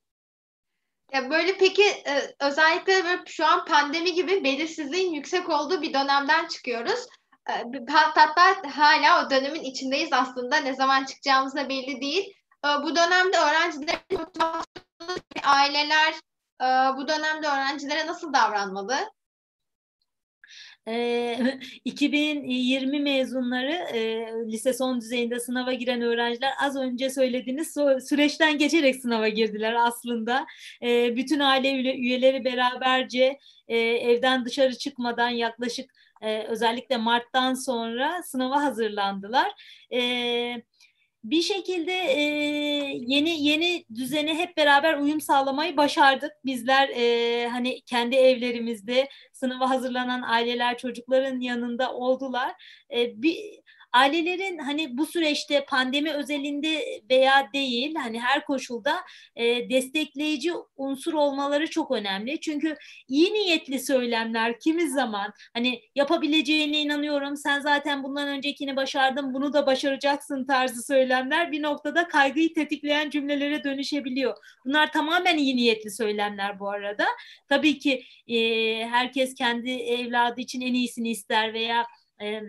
[1.13, 6.47] Ya böyle peki e, özellikle böyle şu an pandemi gibi belirsizliğin yüksek olduğu bir dönemden
[6.47, 7.07] çıkıyoruz.
[7.49, 7.53] E,
[7.89, 8.35] hatta
[8.77, 10.57] hala o dönemin içindeyiz aslında.
[10.57, 12.33] Ne zaman çıkacağımız da belli değil.
[12.65, 14.27] E, bu dönemde öğrencilerin
[15.43, 16.13] aileler
[16.97, 18.95] bu dönemde öğrencilere nasıl davranmalı?
[20.87, 21.37] e,
[21.85, 27.73] 2020 mezunları e, lise son düzeyinde sınava giren öğrenciler az önce söylediğiniz
[28.09, 30.45] süreçten geçerek sınava girdiler aslında.
[30.83, 38.63] E, bütün aile üyeleri beraberce e, evden dışarı çıkmadan yaklaşık e, özellikle Mart'tan sonra sınava
[38.63, 39.51] hazırlandılar.
[39.91, 40.65] Evet
[41.23, 42.21] bir şekilde e,
[43.07, 46.31] yeni yeni düzene hep beraber uyum sağlamayı başardık.
[46.45, 52.51] Bizler e, hani kendi evlerimizde sınava hazırlanan aileler çocukların yanında oldular.
[52.93, 53.60] E, bir
[53.93, 58.95] ailelerin hani bu süreçte pandemi özelinde veya değil hani her koşulda
[59.35, 62.39] e, destekleyici unsur olmaları çok önemli.
[62.39, 62.75] Çünkü
[63.07, 69.65] iyi niyetli söylemler kimi zaman hani yapabileceğine inanıyorum sen zaten bundan öncekini başardın bunu da
[69.65, 74.37] başaracaksın tarzı söylemler bir noktada kaygıyı tetikleyen cümlelere dönüşebiliyor.
[74.65, 77.05] Bunlar tamamen iyi niyetli söylemler bu arada.
[77.49, 78.37] Tabii ki e,
[78.87, 81.85] herkes kendi evladı için en iyisini ister veya
[82.21, 82.41] e,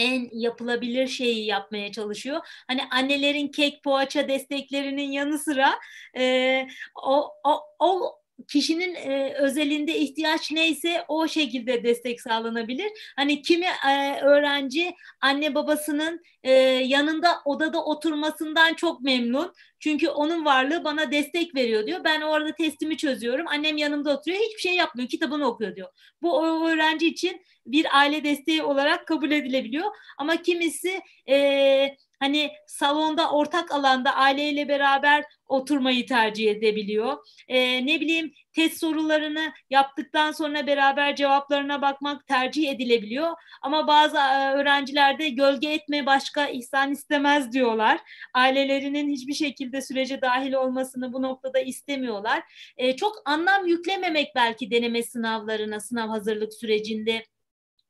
[0.00, 2.40] en yapılabilir şeyi yapmaya çalışıyor.
[2.68, 5.78] Hani annelerin kek poğaça desteklerinin yanı sıra
[6.16, 6.66] e,
[7.02, 13.12] o, o, o kişinin e, özelinde ihtiyaç neyse o şekilde destek sağlanabilir.
[13.16, 19.52] Hani kimi e, öğrenci anne babasının e, yanında odada oturmasından çok memnun.
[19.80, 22.00] Çünkü onun varlığı bana destek veriyor diyor.
[22.04, 23.46] Ben orada testimi çözüyorum.
[23.48, 24.42] Annem yanımda oturuyor.
[24.42, 25.08] Hiçbir şey yapmıyor.
[25.08, 25.88] Kitabını okuyor diyor.
[26.22, 29.90] Bu o öğrenci için bir aile desteği olarak kabul edilebiliyor.
[30.18, 37.16] Ama kimisi e, hani salonda ortak alanda aileyle beraber oturmayı tercih edebiliyor.
[37.48, 43.32] E, ne bileyim test sorularını yaptıktan sonra beraber cevaplarına bakmak tercih edilebiliyor.
[43.62, 48.00] Ama bazı e, öğrencilerde gölge etme başka ihsan istemez diyorlar.
[48.34, 52.42] Ailelerinin hiçbir şekilde sürece dahil olmasını bu noktada istemiyorlar.
[52.76, 57.22] E, çok anlam yüklememek belki deneme sınavlarına, sınav hazırlık sürecinde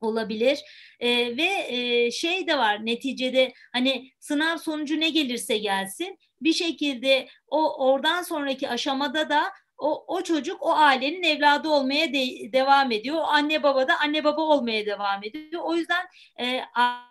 [0.01, 0.59] olabilir
[1.01, 7.29] e, ve e, şey de var neticede hani sınav sonucu ne gelirse gelsin bir şekilde
[7.47, 13.17] o oradan sonraki aşamada da o, o çocuk o ailenin evladı olmaya de, devam ediyor.
[13.17, 15.63] O anne baba da anne baba olmaya devam ediyor.
[15.65, 16.07] O yüzden
[16.41, 16.61] e,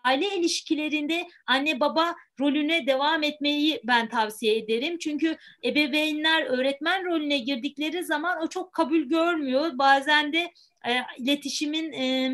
[0.04, 4.98] aile ilişkilerinde anne baba rolüne devam etmeyi ben tavsiye ederim.
[4.98, 9.72] Çünkü ebeveynler öğretmen rolüne girdikleri zaman o çok kabul görmüyor.
[9.74, 10.52] Bazen de
[10.88, 12.32] e, iletişimin e,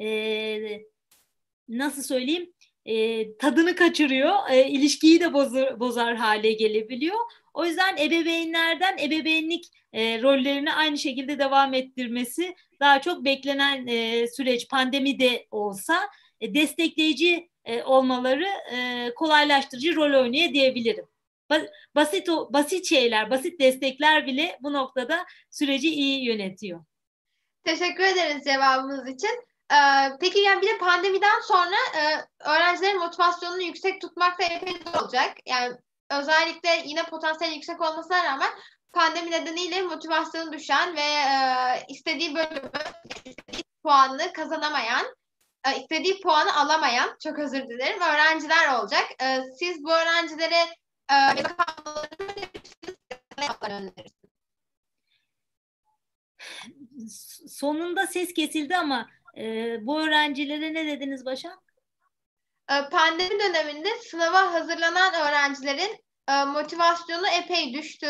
[0.00, 0.82] e,
[1.68, 2.52] nasıl söyleyeyim
[2.86, 7.18] e, tadını kaçırıyor, e, ilişkiyi de bozar, bozar hale gelebiliyor.
[7.54, 14.68] O yüzden ebeveynlerden ebeveynlik e, rollerini aynı şekilde devam ettirmesi daha çok beklenen e, süreç
[14.68, 16.00] pandemi de olsa
[16.40, 21.06] e, destekleyici e, olmaları e, kolaylaştırıcı rol oynuyor diyebilirim.
[21.94, 26.84] Basit basit şeyler, basit destekler bile bu noktada süreci iyi yönetiyor.
[27.64, 29.53] Teşekkür ederiz cevabınız için.
[29.74, 35.02] Ee, peki yani bir de pandemiden sonra e, öğrencilerin motivasyonunu yüksek tutmak da epey zor
[35.02, 35.36] olacak.
[35.46, 35.76] Yani
[36.10, 38.50] özellikle yine potansiyel yüksek olmasına rağmen
[38.92, 41.32] pandemi nedeniyle motivasyonu düşen ve e,
[41.88, 42.70] istediği bölümü,
[43.24, 45.06] istediği puanını kazanamayan,
[45.66, 49.04] e, istediği puanı alamayan, çok özür dilerim, öğrenciler olacak.
[49.22, 50.68] E, siz bu öğrencilere
[51.10, 51.16] e,
[57.48, 61.64] sonunda ses kesildi ama e, bu öğrencilere ne dediniz Başak?
[62.70, 68.06] Ee, pandemi döneminde sınava hazırlanan öğrencilerin e, motivasyonu epey düştü.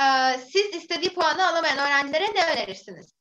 [0.00, 3.14] Ee, siz istediği puanı alamayan öğrencilere ne önerirsiniz?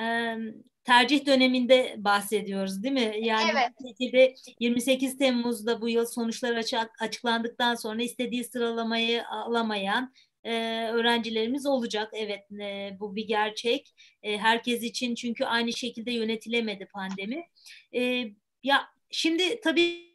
[0.00, 0.36] Ee,
[0.84, 3.14] tercih döneminde bahsediyoruz değil mi?
[3.20, 3.70] Yani evet.
[3.88, 10.12] şekilde 28 Temmuz'da bu yıl sonuçlar açık, açıklandıktan sonra istediği sıralamayı alamayan
[10.44, 12.10] e, öğrencilerimiz olacak.
[12.12, 13.94] Evet e, bu bir gerçek.
[14.22, 17.46] E, herkes için çünkü aynı şekilde yönetilemedi pandemi.
[17.94, 18.24] E,
[18.62, 20.12] ya şimdi tabii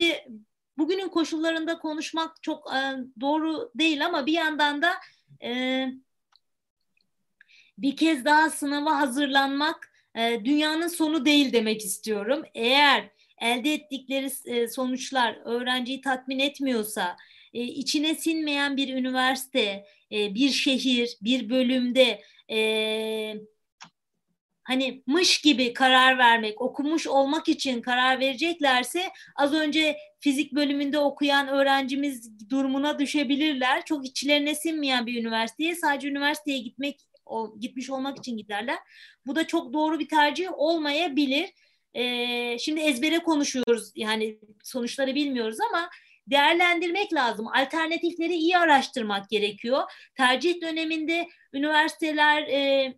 [0.78, 2.80] bugünün koşullarında konuşmak çok e,
[3.22, 4.94] doğru değil ama bir yandan da
[5.44, 5.86] e,
[7.78, 12.44] bir kez daha sınava hazırlanmak e, dünyanın sonu değil demek istiyorum.
[12.54, 13.10] Eğer
[13.42, 17.18] elde ettikleri e, sonuçlar öğrenciyi tatmin etmiyorsa,
[17.54, 23.36] e, içine sinmeyen bir üniversite, e, bir şehir, bir bölümde e,
[24.64, 29.04] hani mış gibi karar vermek, okumuş olmak için karar vereceklerse
[29.36, 33.86] az önce fizik bölümünde okuyan öğrencimiz durumuna düşebilirler.
[33.86, 38.78] Çok içlerine sinmeyen bir üniversiteye sadece üniversiteye gitmek o, gitmiş olmak için giderler.
[39.26, 41.50] Bu da çok doğru bir tercih olmayabilir.
[41.94, 45.90] Ee, şimdi ezbere konuşuyoruz yani sonuçları bilmiyoruz ama
[46.28, 47.48] değerlendirmek lazım.
[47.48, 49.84] Alternatifleri iyi araştırmak gerekiyor.
[50.16, 52.94] Tercih döneminde üniversiteler e,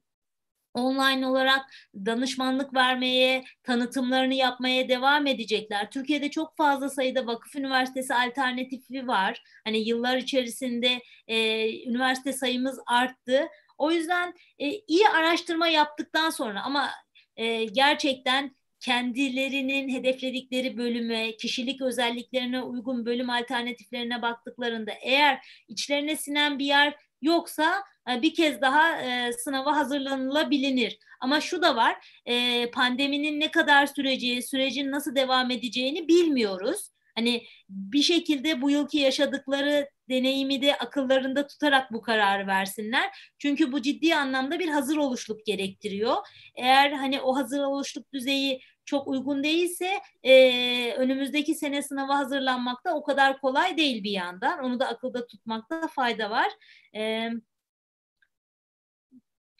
[0.73, 5.91] online olarak danışmanlık vermeye, tanıtımlarını yapmaya devam edecekler.
[5.91, 9.43] Türkiye'de çok fazla sayıda vakıf üniversitesi alternatifi var.
[9.63, 13.47] Hani yıllar içerisinde e, üniversite sayımız arttı.
[13.77, 16.89] O yüzden e, iyi araştırma yaptıktan sonra ama
[17.35, 26.65] e, gerçekten kendilerinin hedefledikleri bölüme, kişilik özelliklerine uygun bölüm alternatiflerine baktıklarında eğer içlerine sinen bir
[26.65, 30.99] yer yoksa e, bir kez daha e, sınava hazırlanılabilir.
[31.19, 36.89] Ama şu da var, e, pandeminin ne kadar süreceği, sürecin nasıl devam edeceğini bilmiyoruz.
[37.17, 43.33] Hani bir şekilde bu yılki yaşadıkları deneyimi de akıllarında tutarak bu kararı versinler.
[43.37, 46.15] Çünkü bu ciddi anlamda bir hazır oluşluk gerektiriyor.
[46.55, 53.03] Eğer hani o hazır oluşluk düzeyi çok uygun değilse e, önümüzdeki sene sınava hazırlanmakta o
[53.03, 54.59] kadar kolay değil bir yandan.
[54.63, 56.47] Onu da akılda tutmakta fayda var.
[56.95, 57.29] E,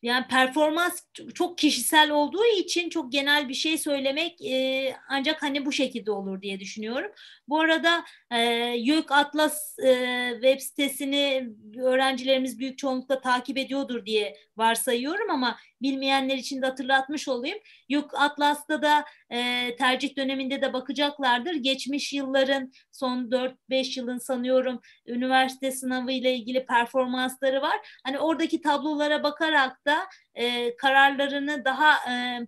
[0.02, 1.02] yani performans
[1.34, 6.42] çok kişisel olduğu için çok genel bir şey söylemek e, ancak hani bu şekilde olur
[6.42, 7.12] diye düşünüyorum.
[7.48, 8.40] Bu arada e,
[8.78, 16.62] YÖK Atlas e, web sitesini öğrencilerimiz büyük çoğunlukla takip ediyordur diye varsayıyorum ama bilmeyenler için
[16.62, 17.58] de hatırlatmış olayım.
[17.90, 21.54] YÖK Atlas'ta da e, tercih döneminde de bakacaklardır.
[21.54, 28.00] Geçmiş yılların son 4-5 yılın sanıyorum üniversite sınavı ile ilgili performansları var.
[28.04, 29.98] Hani oradaki tablolara bakarak da
[30.36, 32.40] e, kararlarını daha e,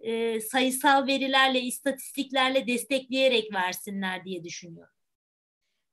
[0.00, 4.94] e, sayısal verilerle, istatistiklerle destekleyerek versinler diye düşünüyorum.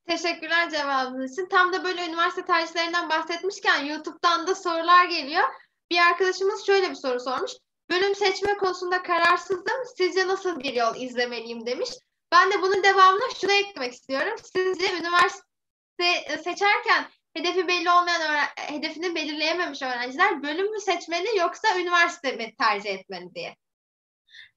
[0.07, 1.49] Teşekkürler cevabınız için.
[1.49, 5.43] Tam da böyle üniversite tercihlerinden bahsetmişken YouTube'dan da sorular geliyor.
[5.91, 7.51] Bir arkadaşımız şöyle bir soru sormuş.
[7.91, 9.75] Bölüm seçme konusunda kararsızdım.
[9.97, 11.89] Sizce nasıl bir yol izlemeliyim demiş.
[12.31, 14.35] Ben de bunun devamına şunu eklemek istiyorum.
[14.53, 22.55] Sizce üniversite seçerken hedefi belli olmayan hedefini belirleyememiş öğrenciler bölüm mü seçmeli yoksa üniversite mi
[22.57, 23.55] tercih etmeli diye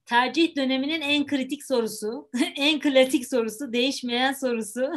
[0.05, 4.91] tercih döneminin en kritik sorusu, en klasik sorusu, değişmeyen sorusu.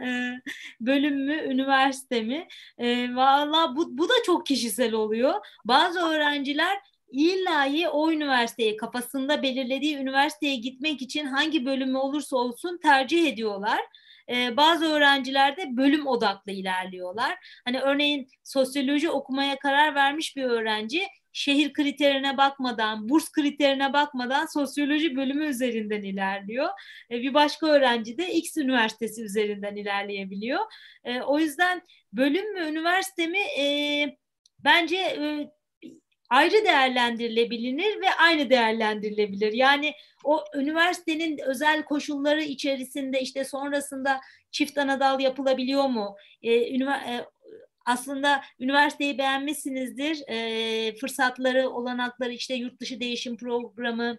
[0.00, 0.30] Ee,
[0.80, 2.48] bölüm mü, üniversite mi?
[2.78, 5.34] E, Valla bu, bu da çok kişisel oluyor.
[5.64, 6.78] Bazı öğrenciler
[7.14, 13.80] illahi o üniversiteye kafasında belirlediği üniversiteye gitmek için hangi bölümü olursa olsun tercih ediyorlar.
[14.28, 17.60] Ee, bazı öğrenciler de bölüm odaklı ilerliyorlar.
[17.64, 25.16] Hani örneğin sosyoloji okumaya karar vermiş bir öğrenci şehir kriterine bakmadan, burs kriterine bakmadan sosyoloji
[25.16, 26.68] bölümü üzerinden ilerliyor.
[27.10, 30.60] E, bir başka öğrenci de X üniversitesi üzerinden ilerleyebiliyor.
[31.04, 33.38] E, o yüzden bölüm mü, üniversite mi
[34.58, 35.50] bence e,
[36.30, 39.52] ayrı değerlendirilebilir ve aynı değerlendirilebilir.
[39.52, 39.92] Yani
[40.24, 46.16] o üniversitenin özel koşulları içerisinde işte sonrasında çift anadal yapılabiliyor mu?
[46.42, 47.24] Ee, e,
[47.86, 50.22] aslında üniversiteyi beğenmişsinizdir.
[50.28, 54.18] E, fırsatları, olanakları işte yurt dışı değişim programı,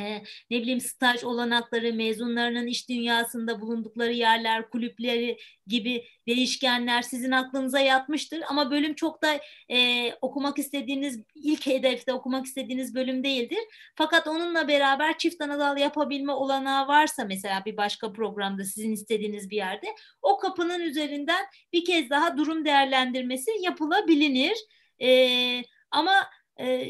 [0.00, 7.80] e, ne bileyim staj olanakları, mezunlarının iş dünyasında bulundukları yerler, kulüpleri gibi değişkenler sizin aklınıza
[7.80, 8.42] yatmıştır.
[8.48, 13.58] Ama bölüm çok da e, okumak istediğiniz, ilk hedefte okumak istediğiniz bölüm değildir.
[13.94, 19.56] Fakat onunla beraber çift anadal yapabilme olanağı varsa mesela bir başka programda sizin istediğiniz bir
[19.56, 19.86] yerde
[20.22, 24.56] o kapının üzerinden bir kez daha durum değerlendirmesi yapılabilir.
[25.02, 26.12] E, ama
[26.60, 26.86] e,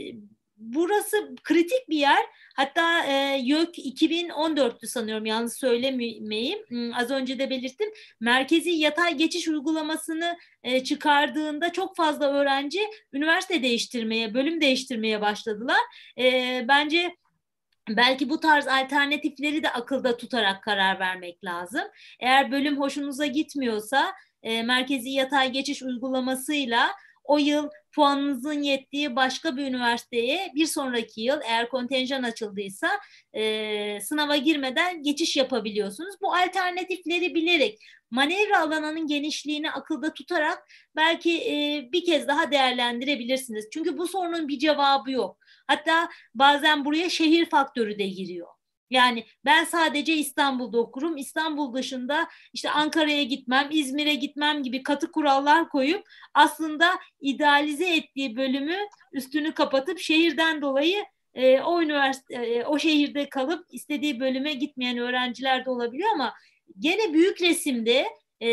[0.56, 2.26] burası kritik bir yer.
[2.56, 6.58] Hatta e, YÖK 2014'tü sanıyorum yanlış söylemeyeyim.
[6.68, 7.88] Hmm, az önce de belirttim.
[8.20, 12.80] Merkezi yatay geçiş uygulamasını e, çıkardığında çok fazla öğrenci
[13.12, 15.80] üniversite değiştirmeye, bölüm değiştirmeye başladılar.
[16.18, 17.16] E, bence
[17.88, 21.82] Belki bu tarz alternatifleri de akılda tutarak karar vermek lazım.
[22.20, 26.90] Eğer bölüm hoşunuza gitmiyorsa e, merkezi yatay geçiş uygulamasıyla
[27.28, 32.88] o yıl puanınızın yettiği başka bir üniversiteye bir sonraki yıl eğer kontenjan açıldıysa
[33.32, 36.14] e, sınava girmeden geçiş yapabiliyorsunuz.
[36.22, 37.78] Bu alternatifleri bilerek
[38.10, 40.58] manevra alanının genişliğini akılda tutarak
[40.96, 43.68] belki e, bir kez daha değerlendirebilirsiniz.
[43.72, 45.38] Çünkü bu sorunun bir cevabı yok.
[45.66, 48.55] Hatta bazen buraya şehir faktörü de giriyor.
[48.90, 51.16] Yani ben sadece İstanbul'da okurum.
[51.16, 58.76] İstanbul dışında işte Ankara'ya gitmem, İzmir'e gitmem gibi katı kurallar koyup aslında idealize ettiği bölümü
[59.12, 65.64] üstünü kapatıp şehirden dolayı e, o üniversite e, o şehirde kalıp istediği bölüme gitmeyen öğrenciler
[65.64, 66.34] de olabiliyor ama
[66.78, 68.06] gene büyük resimde
[68.42, 68.48] e,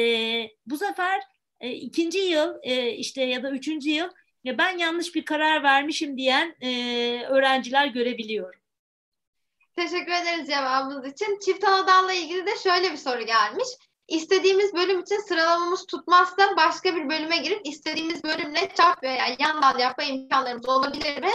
[0.65, 1.21] bu sefer
[1.59, 4.09] e, ikinci yıl e, işte ya da üçüncü yıl
[4.43, 6.69] ya ben yanlış bir karar vermişim diyen e,
[7.29, 8.62] öğrenciler görebiliyorum.
[9.75, 11.39] Teşekkür ederiz cevabınız için.
[11.45, 13.67] Çift anadalla ilgili de şöyle bir soru gelmiş.
[14.07, 19.79] İstediğimiz bölüm için sıralamamız tutmazsa başka bir bölüme girip istediğimiz bölümle çap veya yan dal
[19.79, 21.31] yapma imkanlarımız olabilir mi?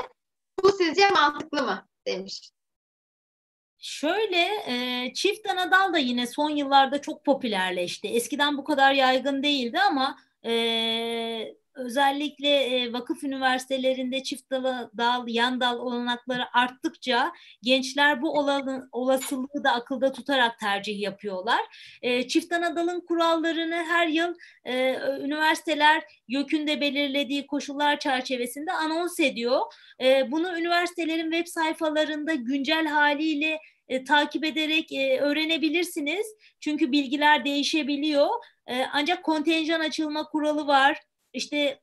[0.62, 1.89] Bu sizce mantıklı mı?
[2.09, 2.51] demiş.
[3.78, 8.09] Şöyle e, çift anadal da yine son yıllarda çok popülerleşti.
[8.09, 10.53] Eskiden bu kadar yaygın değildi ama e,
[11.79, 19.72] özellikle vakıf üniversitelerinde çift dal, dal, yan dal olanakları arttıkça gençler bu olanı, olasılığı da
[19.72, 21.61] akılda tutarak tercih yapıyorlar.
[22.29, 24.35] Çift anadalın kurallarını her yıl
[25.20, 29.61] üniversiteler YÖK'ün belirlediği koşullar çerçevesinde anons ediyor.
[30.31, 33.59] Bunu üniversitelerin web sayfalarında güncel haliyle
[33.89, 36.26] e, takip ederek e, öğrenebilirsiniz.
[36.61, 38.29] Çünkü bilgiler değişebiliyor.
[38.66, 41.01] E, ancak kontenjan açılma kuralı var
[41.39, 41.80] işte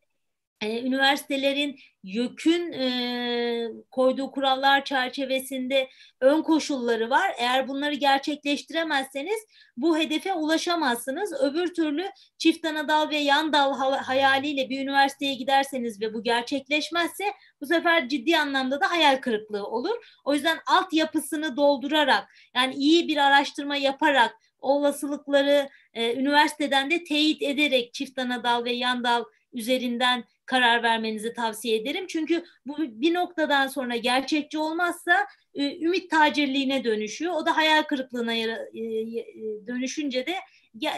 [0.62, 5.90] e, üniversitelerin YÖK'ün e, koyduğu kurallar çerçevesinde
[6.22, 7.32] ön koşulları var.
[7.38, 9.40] Eğer bunları gerçekleştiremezseniz
[9.78, 11.34] bu hedefe ulaşamazsınız.
[11.34, 17.34] Öbür türlü çift ana dal ve yan dal hayaliyle bir üniversiteye giderseniz ve bu gerçekleşmezse
[17.62, 20.20] bu sefer ciddi anlamda da hayal kırıklığı olur.
[20.26, 27.94] O yüzden altyapısını doldurarak yani iyi bir araştırma yaparak olasılıkları e, üniversiteden de teyit ederek
[27.94, 29.24] çift ana dal ve yan dal
[29.56, 32.06] üzerinden karar vermenizi tavsiye ederim.
[32.08, 37.34] Çünkü bu bir noktadan sonra gerçekçi olmazsa e, ümit tacirliğine dönüşüyor.
[37.34, 39.26] O da hayal kırıklığına e, e,
[39.68, 40.36] dönüşünce de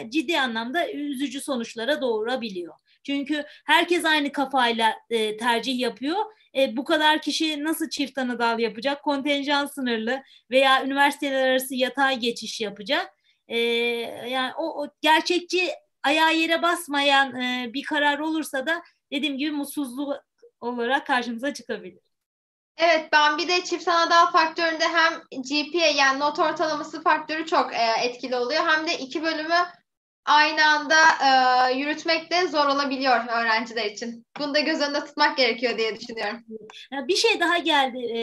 [0.08, 2.74] ciddi anlamda üzücü sonuçlara doğurabiliyor.
[3.02, 4.94] Çünkü herkes aynı kafayla
[5.38, 6.16] tercih yapıyor.
[6.56, 9.02] E, bu kadar kişi nasıl çift anadal yapacak?
[9.02, 13.14] Kontenjan sınırlı veya üniversiteler arası yatay geçiş yapacak.
[13.48, 13.58] E,
[14.28, 15.70] yani o, o gerçekçi
[16.08, 18.82] ayağı yere basmayan e, bir karar olursa da
[19.12, 20.14] dediğim gibi mutsuzluk
[20.60, 22.00] olarak karşımıza çıkabilir.
[22.76, 28.02] Evet ben bir de çift anadal faktöründe hem GPA yani not ortalaması faktörü çok e,
[28.02, 29.66] etkili oluyor hem de iki bölümü
[30.24, 30.96] aynı anda
[31.28, 34.26] e, yürütmek de zor olabiliyor öğrenciler için.
[34.38, 36.44] Bunu da göz önünde tutmak gerekiyor diye düşünüyorum.
[36.92, 38.18] Bir şey daha geldi e,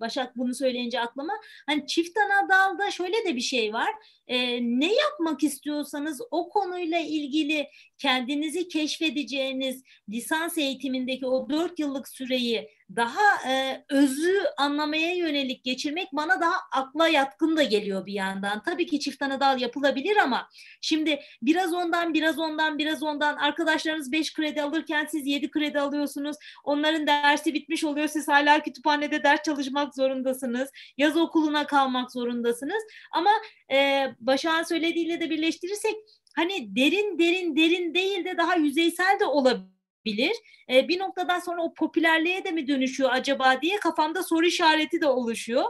[0.00, 1.32] Başak bunu söyleyince aklıma.
[1.66, 3.90] Hani çift ana dalda şöyle de bir şey var.
[4.26, 7.68] E, ne yapmak istiyorsanız o konuyla ilgili
[7.98, 16.40] kendinizi keşfedeceğiniz lisans eğitimindeki o dört yıllık süreyi daha e, özü anlamaya yönelik geçirmek bana
[16.40, 18.62] daha akla yatkın da geliyor bir yandan.
[18.62, 20.48] Tabii ki çift ana dal yapılabilir ama
[20.80, 26.36] şimdi biraz ondan biraz ondan biraz ondan arkadaşlarınız beş kredi alırken siz yedi kredi alıyorsunuz.
[26.64, 28.08] Onların dersi bitmiş oluyor.
[28.08, 30.70] Siz hala kütüphanede ders çalışmak zorundasınız.
[30.98, 32.82] Yaz okuluna kalmak zorundasınız.
[33.12, 33.30] Ama
[33.72, 35.94] e, Başak'ın söylediğiyle de birleştirirsek
[36.36, 40.32] hani derin derin derin değil de daha yüzeysel de olabilir.
[40.70, 45.06] E, bir noktadan sonra o popülerliğe de mi dönüşüyor acaba diye kafamda soru işareti de
[45.06, 45.64] oluşuyor.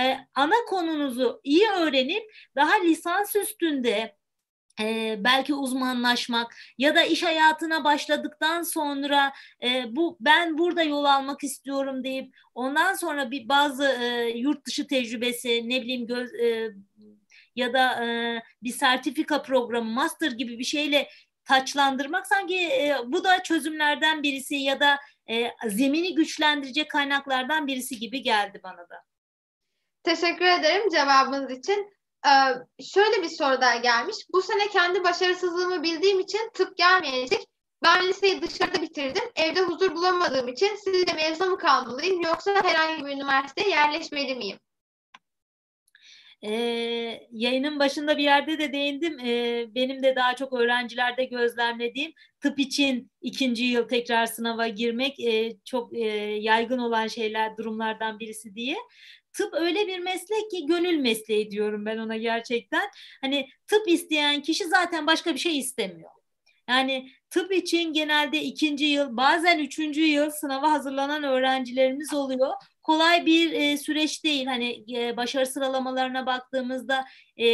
[0.00, 2.22] E, ana konunuzu iyi öğrenip
[2.56, 4.16] daha lisans üstünde
[4.80, 9.32] e, belki uzmanlaşmak ya da iş hayatına başladıktan sonra
[9.62, 14.86] e, bu ben burada yol almak istiyorum deyip ondan sonra bir bazı e, yurt dışı
[14.86, 16.70] tecrübesi ne bileyim göz, e,
[17.56, 21.08] ya da e, bir sertifika programı master gibi bir şeyle
[21.44, 24.98] taçlandırmak sanki e, bu da çözümlerden birisi ya da
[25.30, 29.02] e, zemini güçlendirecek kaynaklardan birisi gibi geldi bana da.
[30.02, 31.96] Teşekkür ederim cevabınız için.
[32.26, 34.16] Ee, şöyle bir soru daha gelmiş.
[34.32, 37.46] Bu sene kendi başarısızlığımı bildiğim için tıp gelmeyecek.
[37.84, 39.24] Ben liseyi dışarıda bitirdim.
[39.36, 44.58] Evde huzur bulamadığım için sizce mezuna mı kalmalıyım yoksa herhangi bir üniversiteye yerleşmeli miyim?
[46.46, 49.18] Ee, yayının başında bir yerde de değindim.
[49.20, 55.56] Ee, benim de daha çok öğrencilerde gözlemlediğim tıp için ikinci yıl tekrar sınava girmek e,
[55.64, 56.06] çok e,
[56.40, 58.76] yaygın olan şeyler durumlardan birisi diye
[59.32, 62.88] tıp öyle bir meslek ki gönül mesleği diyorum ben ona gerçekten.
[63.20, 66.10] Hani tıp isteyen kişi zaten başka bir şey istemiyor.
[66.68, 72.52] Yani tıp için genelde ikinci yıl bazen üçüncü yıl sınava hazırlanan öğrencilerimiz oluyor
[72.86, 74.46] kolay bir e, süreç değil.
[74.46, 77.04] Hani e, başarı sıralamalarına baktığımızda
[77.36, 77.46] e,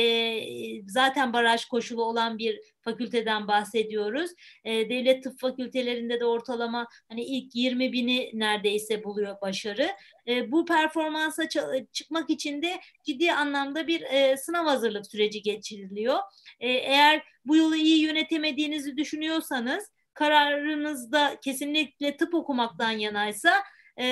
[0.86, 4.30] zaten baraj koşulu olan bir fakülteden bahsediyoruz.
[4.64, 9.90] E, devlet tıp fakültelerinde de ortalama hani ilk 20 bini neredeyse buluyor başarı.
[10.28, 11.48] E, bu performansa
[11.92, 16.18] çıkmak için de ciddi anlamda bir e, sınav hazırlık süreci geçiriliyor.
[16.60, 23.52] E, eğer bu yolu iyi yönetemediğinizi düşünüyorsanız kararınızda kesinlikle tıp okumaktan yanaysa
[24.00, 24.06] e,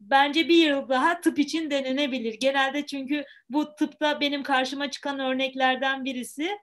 [0.00, 2.34] bence bir yıl daha tıp için denenebilir.
[2.34, 6.58] Genelde çünkü bu tıpta benim karşıma çıkan örneklerden birisi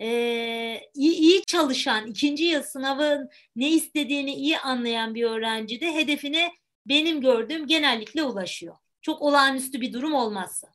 [0.00, 6.52] ee, iyi, iyi çalışan, ikinci yıl sınavın ne istediğini iyi anlayan bir öğrenci de hedefine
[6.86, 8.76] benim gördüğüm genellikle ulaşıyor.
[9.02, 10.68] Çok olağanüstü bir durum olmazsa.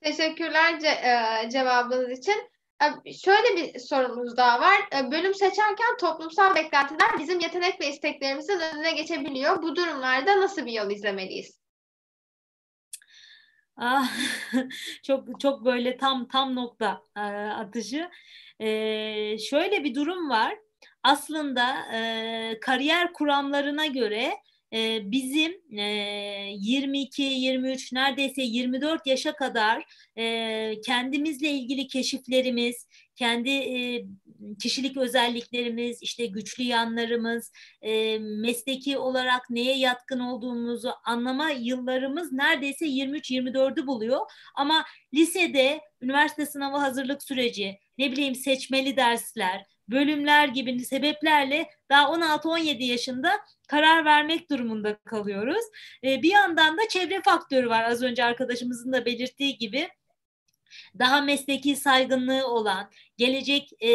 [0.00, 2.50] Teşekkürler ce- cevabınız için.
[3.24, 5.10] Şöyle bir sorumuz daha var.
[5.10, 9.62] Bölüm seçerken toplumsal beklentiler bizim yetenek ve isteklerimizin önüne geçebiliyor.
[9.62, 11.60] Bu durumlarda nasıl bir yol izlemeliyiz?
[13.76, 14.12] Ah,
[15.02, 17.20] çok çok böyle tam tam nokta e,
[17.50, 18.10] atışı.
[18.60, 20.58] E, şöyle bir durum var.
[21.02, 24.36] Aslında e, kariyer kuramlarına göre
[25.04, 25.84] bizim e,
[26.58, 29.84] 22, 23 neredeyse 24 yaşa kadar
[30.86, 33.50] kendimizle ilgili keşiflerimiz, kendi
[34.62, 37.52] kişilik özelliklerimiz, işte güçlü yanlarımız,
[38.20, 44.20] mesleki olarak neye yatkın olduğumuzu anlama yıllarımız neredeyse 23-24'ü buluyor.
[44.54, 52.84] Ama lisede üniversite sınavı hazırlık süreci, ne bileyim seçmeli dersler, bölümler gibi sebeplerle daha 16-17
[52.84, 55.64] yaşında karar vermek durumunda kalıyoruz.
[56.04, 59.88] E, bir yandan da çevre faktörü var az önce arkadaşımızın da belirttiği gibi
[60.98, 63.88] daha mesleki saygınlığı olan, gelecek e,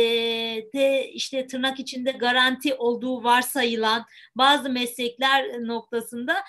[0.74, 4.06] de işte tırnak içinde garanti olduğu varsayılan
[4.36, 6.44] bazı meslekler noktasında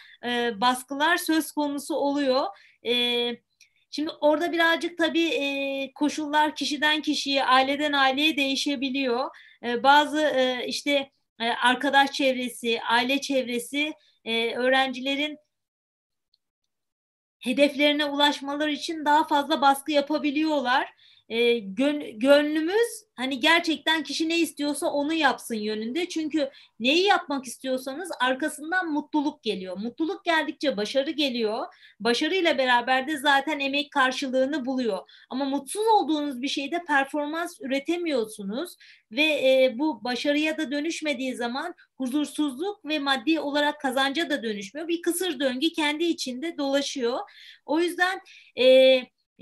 [0.61, 2.47] baskılar söz konusu oluyor.
[3.91, 9.31] Şimdi orada birazcık tabii koşullar kişiden kişiye, aileden aileye değişebiliyor.
[9.63, 10.33] Bazı
[10.67, 11.11] işte
[11.45, 13.93] arkadaş çevresi, aile çevresi
[14.25, 15.39] e, öğrencilerin
[17.39, 20.95] hedeflerine ulaşmaları için daha fazla baskı yapabiliyorlar
[21.31, 26.09] e, gön, gönlümüz hani gerçekten kişi ne istiyorsa onu yapsın yönünde.
[26.09, 26.51] Çünkü
[26.81, 29.77] neyi yapmak istiyorsanız arkasından mutluluk geliyor.
[29.77, 31.67] Mutluluk geldikçe başarı geliyor.
[32.01, 34.99] Başarıyla beraber de zaten emek karşılığını buluyor.
[35.31, 38.77] Ama mutsuz olduğunuz bir şeyde performans üretemiyorsunuz
[39.13, 44.89] ve e, bu başarıya da dönüşmediği zaman huzursuzluk ve maddi olarak kazanca da dönüşmüyor.
[44.89, 47.19] Bir kısır döngü kendi içinde dolaşıyor.
[47.67, 48.21] O yüzden
[48.59, 49.01] e,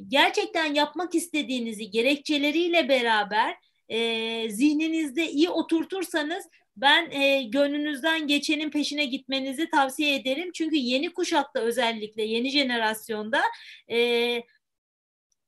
[0.09, 3.57] gerçekten yapmak istediğinizi gerekçeleriyle beraber
[3.89, 10.51] e, zihninizde iyi oturtursanız ben e, gönlünüzden geçenin peşine gitmenizi tavsiye ederim.
[10.55, 13.43] Çünkü yeni kuşakta özellikle yeni jenerasyonda
[13.91, 14.43] e,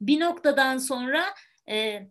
[0.00, 1.24] bir noktadan sonra
[1.68, 2.06] e,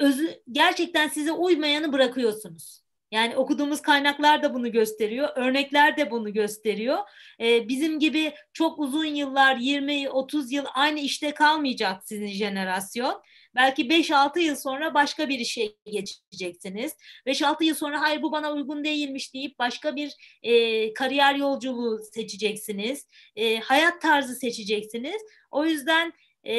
[0.00, 2.81] özü, gerçekten size uymayanı bırakıyorsunuz.
[3.12, 6.98] Yani okuduğumuz kaynaklar da bunu gösteriyor, örnekler de bunu gösteriyor.
[7.40, 13.22] Ee, bizim gibi çok uzun yıllar, 20-30 yıl aynı işte kalmayacak sizin jenerasyon.
[13.54, 16.92] Belki 5-6 yıl sonra başka bir işe geçeceksiniz.
[17.26, 23.06] 5-6 yıl sonra hayır bu bana uygun değilmiş deyip başka bir e, kariyer yolculuğu seçeceksiniz.
[23.36, 25.22] E, hayat tarzı seçeceksiniz.
[25.50, 26.12] O yüzden
[26.46, 26.54] e,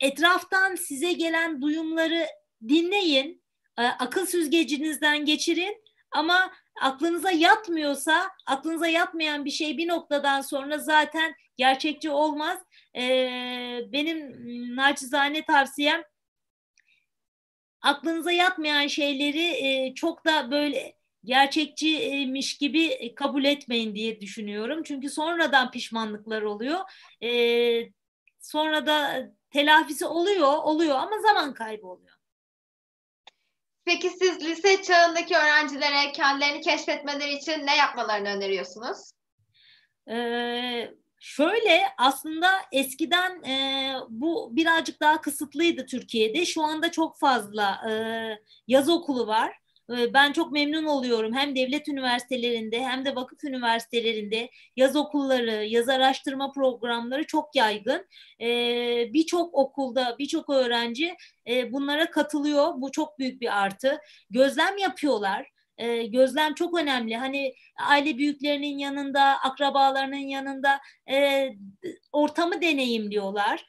[0.00, 2.26] etraftan size gelen duyumları
[2.68, 3.42] dinleyin
[3.82, 12.10] akıl süzgecinizden geçirin ama aklınıza yatmıyorsa, aklınıza yatmayan bir şey bir noktadan sonra zaten gerçekçi
[12.10, 12.58] olmaz.
[12.96, 13.02] E,
[13.92, 14.36] benim
[14.76, 16.02] naçizane tavsiyem
[17.82, 24.82] aklınıza yatmayan şeyleri e, çok da böyle gerçekçiymiş gibi kabul etmeyin diye düşünüyorum.
[24.82, 26.80] Çünkü sonradan pişmanlıklar oluyor.
[28.40, 32.07] sonra da telafisi oluyor, oluyor ama zaman kaybı oluyor.
[33.88, 38.98] Peki siz lise çağındaki öğrencilere kendilerini keşfetmeleri için ne yapmalarını öneriyorsunuz?
[40.10, 46.46] Ee, şöyle aslında eskiden e, bu birazcık daha kısıtlıydı Türkiye'de.
[46.46, 47.92] Şu anda çok fazla e,
[48.66, 49.52] yaz okulu var.
[49.90, 51.34] Ee, ben çok memnun oluyorum.
[51.34, 58.06] Hem devlet üniversitelerinde hem de vakıf üniversitelerinde yaz okulları, yaz araştırma programları çok yaygın.
[58.40, 61.14] Ee, birçok okulda, birçok öğrenci
[61.48, 62.72] e, bunlara katılıyor.
[62.76, 63.98] Bu çok büyük bir artı.
[64.30, 65.50] Gözlem yapıyorlar.
[65.78, 67.16] Ee, gözlem çok önemli.
[67.16, 67.54] Hani
[67.88, 70.80] aile büyüklerinin yanında, akrabalarının yanında
[71.10, 71.48] e,
[72.12, 73.66] ortamı deneyimliyorlar.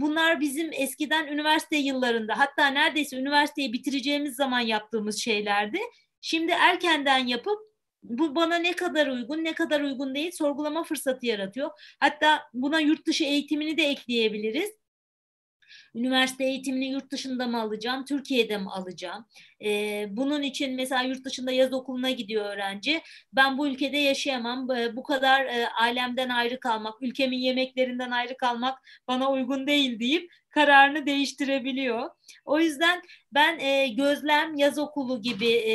[0.00, 5.78] Bunlar bizim eskiden üniversite yıllarında hatta neredeyse üniversiteyi bitireceğimiz zaman yaptığımız şeylerdi.
[6.20, 7.58] Şimdi erkenden yapıp
[8.02, 11.70] bu bana ne kadar uygun, ne kadar uygun değil sorgulama fırsatı yaratıyor.
[12.00, 14.81] Hatta buna yurt dışı eğitimini de ekleyebiliriz.
[15.94, 19.26] Üniversite eğitimini yurt dışında mı alacağım, Türkiye'de mi alacağım?
[19.64, 23.02] Ee, bunun için mesela yurt dışında yaz okuluna gidiyor öğrenci.
[23.32, 24.68] Ben bu ülkede yaşayamam.
[24.68, 31.06] Bu kadar e, ailemden ayrı kalmak, ülkemin yemeklerinden ayrı kalmak bana uygun değil deyip kararını
[31.06, 32.10] değiştirebiliyor.
[32.44, 33.02] O yüzden
[33.34, 35.74] ben e, gözlem, yaz okulu gibi e,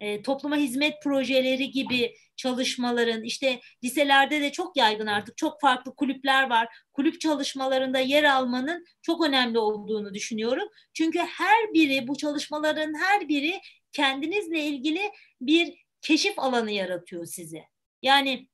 [0.00, 6.50] e, topluma hizmet projeleri gibi çalışmaların işte liselerde de çok yaygın artık çok farklı kulüpler
[6.50, 6.68] var.
[6.92, 10.68] Kulüp çalışmalarında yer almanın çok önemli olduğunu düşünüyorum.
[10.94, 13.60] Çünkü her biri bu çalışmaların her biri
[13.92, 17.64] kendinizle ilgili bir keşif alanı yaratıyor size.
[18.02, 18.48] Yani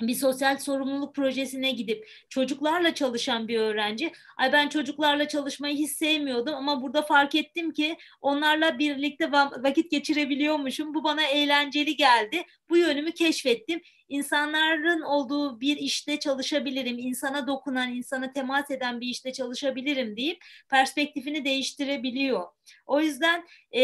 [0.00, 6.54] bir sosyal sorumluluk projesine gidip çocuklarla çalışan bir öğrenci, ay ben çocuklarla çalışmayı hiç sevmiyordum
[6.54, 10.94] ama burada fark ettim ki onlarla birlikte vakit geçirebiliyormuşum.
[10.94, 12.42] Bu bana eğlenceli geldi.
[12.70, 13.80] Bu yönümü keşfettim.
[14.08, 21.44] İnsanların olduğu bir işte çalışabilirim, insana dokunan, insana temas eden bir işte çalışabilirim deyip perspektifini
[21.44, 22.46] değiştirebiliyor.
[22.86, 23.82] O yüzden e,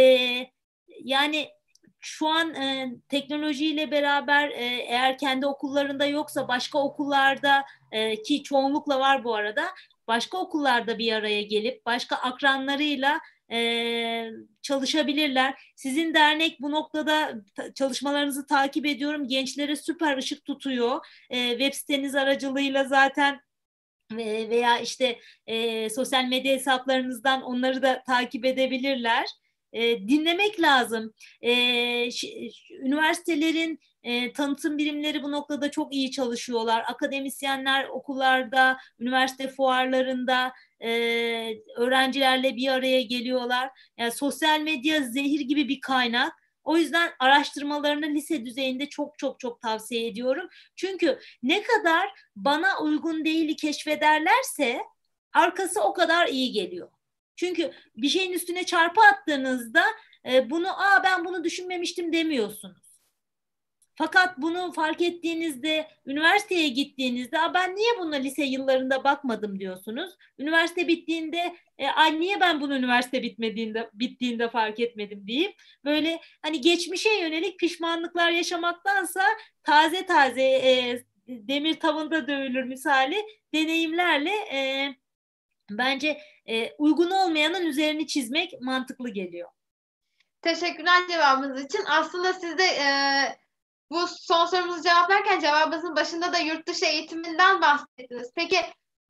[1.04, 1.48] yani
[2.03, 9.00] şu an e, teknolojiyle beraber e, eğer kendi okullarında yoksa başka okullarda e, ki çoğunlukla
[9.00, 9.64] var bu arada
[10.09, 13.20] başka okullarda bir araya gelip başka akranlarıyla
[13.53, 14.30] e,
[14.62, 15.72] çalışabilirler.
[15.76, 17.34] Sizin dernek bu noktada
[17.74, 19.28] çalışmalarınızı takip ediyorum.
[19.28, 21.07] Gençlere süper ışık tutuyor.
[21.30, 23.40] E, web siteniz aracılığıyla zaten
[24.16, 29.26] veya işte e, sosyal medya hesaplarınızdan onları da takip edebilirler
[29.73, 31.14] e, dinlemek lazım.
[31.43, 31.53] E,
[32.81, 36.85] üniversitelerin e, tanıtım birimleri bu noktada çok iyi çalışıyorlar.
[36.89, 40.91] Akademisyenler okullarda, üniversite fuarlarında e,
[41.77, 43.70] öğrencilerle bir araya geliyorlar.
[43.99, 46.33] Yani sosyal medya zehir gibi bir kaynak.
[46.64, 50.49] O yüzden araştırmalarını lise düzeyinde çok çok çok tavsiye ediyorum.
[50.77, 54.81] Çünkü ne kadar bana uygun değili keşfederlerse
[55.33, 56.89] arkası o kadar iyi geliyor.
[57.37, 59.85] Çünkü bir şeyin üstüne çarpı attığınızda
[60.33, 62.93] e, bunu aa ben bunu düşünmemiştim demiyorsunuz.
[63.95, 70.11] Fakat bunu fark ettiğinizde, üniversiteye gittiğinizde Aa, ben niye buna lise yıllarında bakmadım diyorsunuz.
[70.39, 75.55] Üniversite bittiğinde e, ay niye ben bunu üniversite bitmediğinde bittiğinde fark etmedim deyip
[75.85, 79.22] böyle hani geçmişe yönelik pişmanlıklar yaşamaktansa
[79.62, 83.16] taze taze e, demir tavında dövülür misali
[83.55, 84.95] deneyimlerle e,
[85.70, 89.48] bence e, uygun olmayanın üzerini çizmek mantıklı geliyor.
[90.42, 91.84] Teşekkürler cevabınız için.
[91.88, 92.88] Aslında siz de e,
[93.90, 98.32] bu son sorumuzu cevaplarken cevabınızın başında da yurt dışı eğitiminden bahsettiniz.
[98.34, 98.56] Peki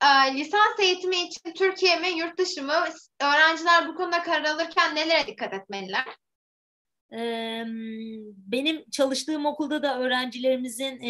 [0.03, 2.73] e, lisans eğitimi için Türkiye mi, yurt dışı mı?
[3.21, 6.05] Öğrenciler bu konuda karar alırken nelere dikkat etmeliler?
[8.47, 11.01] Benim çalıştığım okulda da öğrencilerimizin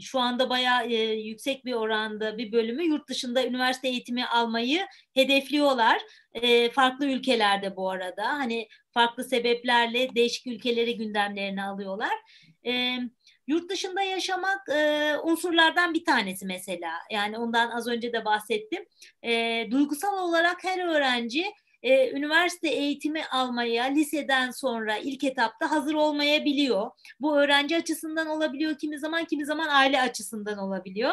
[0.00, 6.02] şu anda bayağı e, yüksek bir oranda bir bölümü yurt dışında üniversite eğitimi almayı hedefliyorlar.
[6.34, 12.12] E, farklı ülkelerde bu arada hani farklı sebeplerle değişik ülkeleri gündemlerine alıyorlar.
[12.66, 12.98] E,
[13.46, 16.92] yurt dışında yaşamak e, unsurlardan bir tanesi mesela.
[17.10, 18.84] Yani ondan az önce de bahsettim.
[19.24, 21.44] E, duygusal olarak her öğrenci
[21.82, 26.90] e, üniversite eğitimi almaya liseden sonra ilk etapta hazır olmayabiliyor.
[27.20, 31.12] Bu öğrenci açısından olabiliyor kimi zaman kimi zaman aile açısından olabiliyor.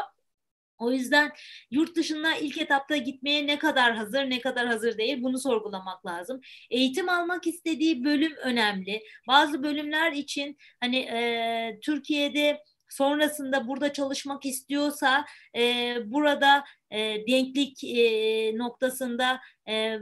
[0.77, 1.31] O yüzden
[1.71, 6.41] yurt dışına ilk etapta gitmeye ne kadar hazır, ne kadar hazır değil bunu sorgulamak lazım.
[6.69, 9.03] Eğitim almak istediği bölüm önemli.
[9.27, 18.57] Bazı bölümler için hani e, Türkiye'de sonrasında burada çalışmak istiyorsa e, burada e, denklik e,
[18.57, 19.99] noktasında e,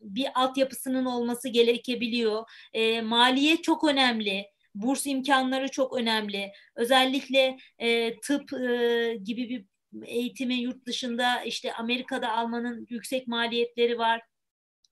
[0.00, 2.44] bir altyapısının olması gerekebiliyor.
[2.72, 4.46] E, maliyet çok önemli.
[4.74, 6.52] Burs imkanları çok önemli.
[6.76, 9.64] Özellikle e, tıp e, gibi bir
[10.04, 14.22] eğitimi yurt dışında işte Amerika'da almanın yüksek maliyetleri var.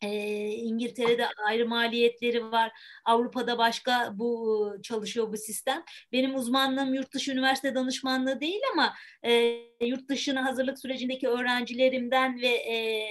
[0.03, 2.73] E, İngiltere'de ayrı maliyetleri var.
[3.05, 5.83] Avrupa'da başka bu çalışıyor bu sistem.
[6.13, 8.95] Benim uzmanlığım yurt dışı üniversite danışmanlığı değil ama
[9.27, 13.09] e, yurt dışına hazırlık sürecindeki öğrencilerimden ve e,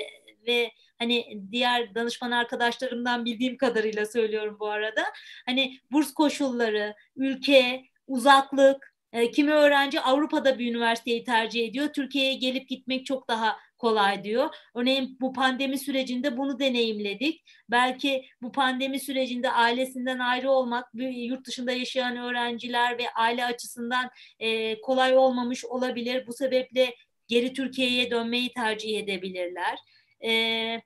[0.48, 5.04] ve hani diğer danışman arkadaşlarımdan bildiğim kadarıyla söylüyorum bu arada.
[5.46, 11.94] Hani burs koşulları, ülke, uzaklık, e, kimi öğrenci Avrupa'da bir üniversiteyi tercih ediyor.
[11.94, 14.56] Türkiye'ye gelip gitmek çok daha kolay diyor.
[14.76, 17.44] Örneğin bu pandemi sürecinde bunu deneyimledik.
[17.72, 24.82] Belki bu pandemi sürecinde ailesinden ayrı olmak yurt dışında yaşayan öğrenciler ve aile açısından e,
[24.82, 26.28] kolay olmamış olabilir.
[26.28, 26.96] Bu sebeple
[27.28, 29.80] geri Türkiye'ye dönmeyi tercih edebilirler.
[30.24, 30.82] E,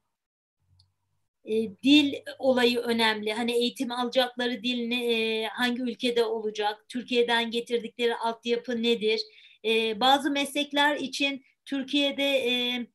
[1.47, 3.33] e, dil olayı önemli.
[3.33, 6.85] Hani eğitim alacakları dil ne, e, hangi ülkede olacak?
[6.89, 9.21] Türkiye'den getirdikleri altyapı nedir?
[9.65, 12.87] E, bazı meslekler için Türkiye'de e,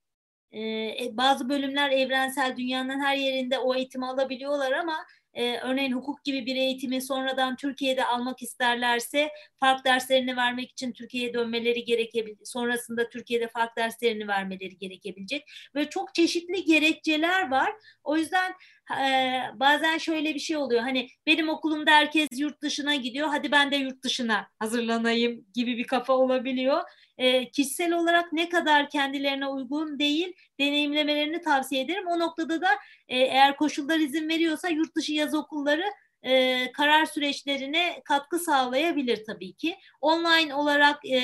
[0.54, 6.46] e, bazı bölümler evrensel dünyanın her yerinde o eğitimi alabiliyorlar ama e, örneğin hukuk gibi
[6.46, 9.30] bir eğitimi sonradan Türkiye'de almak isterlerse
[9.60, 12.38] fark derslerini vermek için Türkiye'ye dönmeleri gerekebilir.
[12.44, 15.44] Sonrasında Türkiye'de fark derslerini vermeleri gerekebilecek.
[15.74, 17.72] Ve çok çeşitli gerekçeler var.
[18.04, 18.52] O yüzden
[19.00, 20.82] e, bazen şöyle bir şey oluyor.
[20.82, 23.28] Hani benim okulumda herkes yurt dışına gidiyor.
[23.28, 26.82] Hadi ben de yurt dışına hazırlanayım gibi bir kafa olabiliyor
[27.22, 32.06] e, kişisel olarak ne kadar kendilerine uygun değil deneyimlemelerini tavsiye ederim.
[32.06, 32.68] O noktada da
[33.08, 35.84] e, eğer koşullar izin veriyorsa yurt dışı yaz okulları
[36.22, 39.76] e, karar süreçlerine katkı sağlayabilir tabii ki.
[40.00, 41.18] Online olarak e,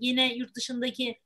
[0.00, 1.20] yine yurt dışındaki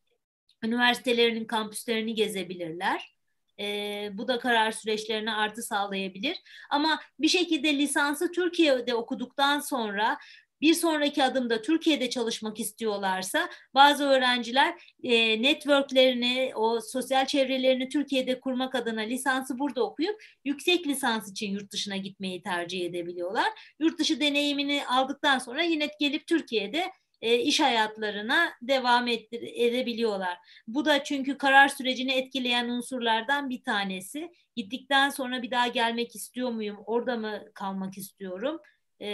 [0.63, 3.15] üniversitelerinin kampüslerini gezebilirler.
[3.61, 6.37] E, bu da karar süreçlerine artı sağlayabilir.
[6.71, 10.19] Ama bir şekilde lisansı Türkiye'de okuduktan sonra
[10.61, 18.75] bir sonraki adımda Türkiye'de çalışmak istiyorlarsa bazı öğrenciler e, networklerini, o sosyal çevrelerini Türkiye'de kurmak
[18.75, 23.49] adına lisansı burada okuyup yüksek lisans için yurt dışına gitmeyi tercih edebiliyorlar.
[23.81, 26.91] Yurt dışı deneyimini aldıktan sonra yine gelip Türkiye'de
[27.23, 30.39] e, iş hayatlarına devam ettir, edebiliyorlar.
[30.67, 34.31] Bu da çünkü karar sürecini etkileyen unsurlardan bir tanesi.
[34.57, 38.61] Gittikten sonra bir daha gelmek istiyor muyum, orada mı kalmak istiyorum?
[39.01, 39.07] E,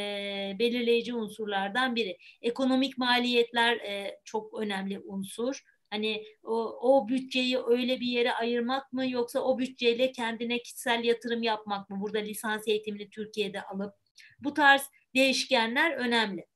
[0.59, 2.18] belirleyici unsurlardan biri.
[2.43, 5.62] Ekonomik maliyetler e, çok önemli unsur.
[5.91, 11.43] Hani o, o bütçeyi öyle bir yere ayırmak mı yoksa o bütçeyle kendine kişisel yatırım
[11.43, 12.01] yapmak mı?
[12.01, 13.95] Burada lisans eğitimini Türkiye'de alıp
[14.39, 16.47] bu tarz değişkenler önemli.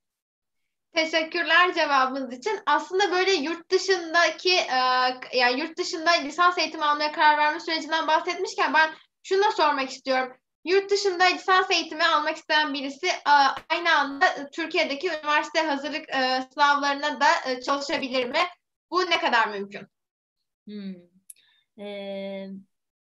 [0.95, 2.61] Teşekkürler cevabınız için.
[2.67, 4.53] Aslında böyle yurt dışındaki
[5.35, 8.91] yani yurt dışında lisans eğitimi almaya karar verme sürecinden bahsetmişken ben
[9.23, 10.37] şunu da sormak istiyorum.
[10.69, 13.31] Yurt dışında lisans eğitimi almak isteyen birisi e,
[13.69, 18.41] aynı anda Türkiye'deki üniversite hazırlık e, sınavlarına da e, çalışabilir mi?
[18.91, 19.87] Bu ne kadar mümkün?
[20.67, 20.95] Hmm.
[21.79, 22.49] Ee,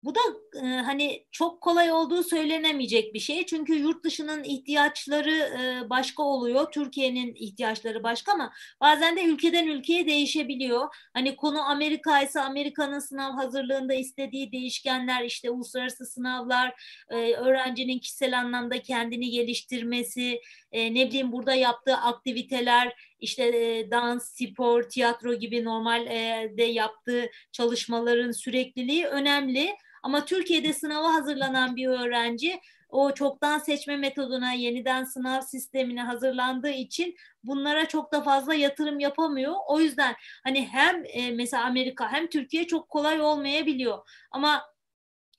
[0.02, 0.20] bu da
[0.62, 3.46] e, hani çok kolay olduğu söylenemeyecek bir şey.
[3.46, 6.72] Çünkü yurt dışının ihtiyaçları e, başka oluyor.
[6.72, 10.88] Türkiye'nin ihtiyaçları başka ama bazen de ülkeden ülkeye değişebiliyor.
[11.14, 16.74] Hani konu Amerika ise Amerika'nın sınav hazırlığında istediği değişkenler işte uluslararası sınavlar,
[17.10, 20.40] e, öğrencinin kişisel anlamda kendini geliştirmesi,
[20.72, 27.30] e, ne bileyim burada yaptığı aktiviteler, işte e, dans, spor, tiyatro gibi normalde e, yaptığı
[27.52, 29.76] çalışmaların sürekliliği önemli.
[30.02, 37.16] Ama Türkiye'de sınava hazırlanan bir öğrenci o çoktan seçme metoduna, yeniden sınav sistemine hazırlandığı için
[37.44, 39.54] bunlara çok da fazla yatırım yapamıyor.
[39.68, 40.14] O yüzden
[40.44, 43.98] hani hem e, mesela Amerika hem Türkiye çok kolay olmayabiliyor.
[44.30, 44.62] Ama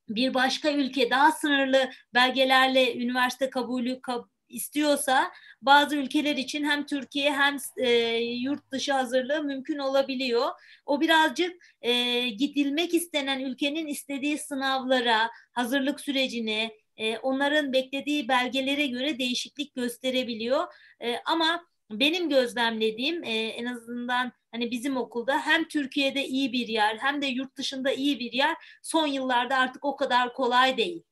[0.10, 5.32] bir başka ülke daha sınırlı belgelerle üniversite kabulü kab istiyorsa
[5.62, 10.50] bazı ülkeler için hem Türkiye hem e, yurt dışı hazırlığı mümkün olabiliyor.
[10.86, 19.20] O birazcık e, gidilmek istenen ülkenin istediği sınavlara, hazırlık sürecine, e, onların beklediği belgelere göre
[19.20, 20.74] değişiklik gösterebiliyor.
[21.02, 26.98] E, ama benim gözlemlediğim e, en azından hani bizim okulda hem Türkiye'de iyi bir yer
[26.98, 31.04] hem de yurt dışında iyi bir yer son yıllarda artık o kadar kolay değil.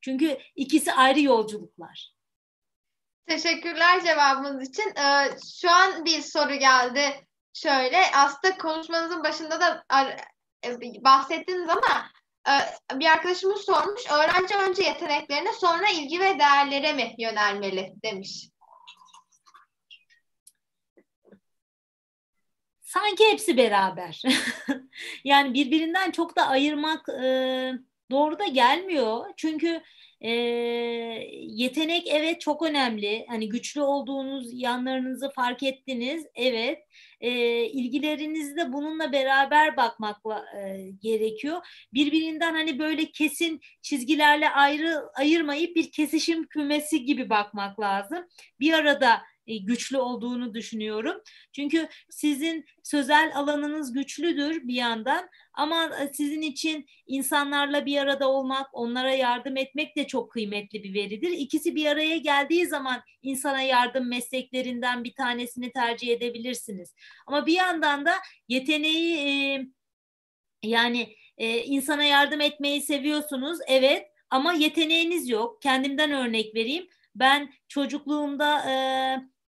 [0.00, 2.12] Çünkü ikisi ayrı yolculuklar.
[3.26, 4.92] Teşekkürler cevabınız için.
[4.96, 7.26] Ee, şu an bir soru geldi.
[7.54, 9.84] Şöyle aslında konuşmanızın başında da
[10.64, 12.10] e, bahsettiniz ama
[12.48, 12.54] e,
[12.98, 14.02] bir arkadaşımız sormuş.
[14.10, 18.48] Öğrenci önce yeteneklerine sonra ilgi ve değerlere mi yönelmeli demiş.
[22.80, 24.22] Sanki hepsi beraber.
[25.24, 27.72] yani birbirinden çok da ayırmak e,
[28.10, 29.26] doğru da gelmiyor.
[29.36, 29.82] Çünkü
[30.22, 30.30] e,
[31.40, 33.24] yetenek evet çok önemli.
[33.28, 36.26] Hani güçlü olduğunuz yanlarınızı fark ettiniz.
[36.34, 36.78] Evet.
[37.20, 37.30] E,
[37.64, 41.66] ilgilerinizi de bununla beraber bakmakla e, gerekiyor.
[41.94, 48.26] Birbirinden hani böyle kesin çizgilerle ayrı ayırmayıp bir kesişim kümesi gibi bakmak lazım.
[48.60, 51.22] Bir arada güçlü olduğunu düşünüyorum.
[51.52, 58.66] Çünkü sizin sözel alanınız güçlüdür bir yandan ama e, sizin için insanlarla bir arada olmak,
[58.72, 61.30] onlara yardım etmek de çok kıymetli bir veridir.
[61.30, 66.94] İkisi bir araya geldiği zaman insana yardım mesleklerinden bir tanesini tercih edebilirsiniz.
[67.26, 68.14] Ama bir yandan da
[68.48, 69.60] yeteneği e,
[70.62, 71.16] yani
[71.64, 75.62] insana yardım etmeyi seviyorsunuz, evet ama yeteneğiniz yok.
[75.62, 76.88] Kendimden örnek vereyim.
[77.14, 78.74] Ben çocukluğumda e,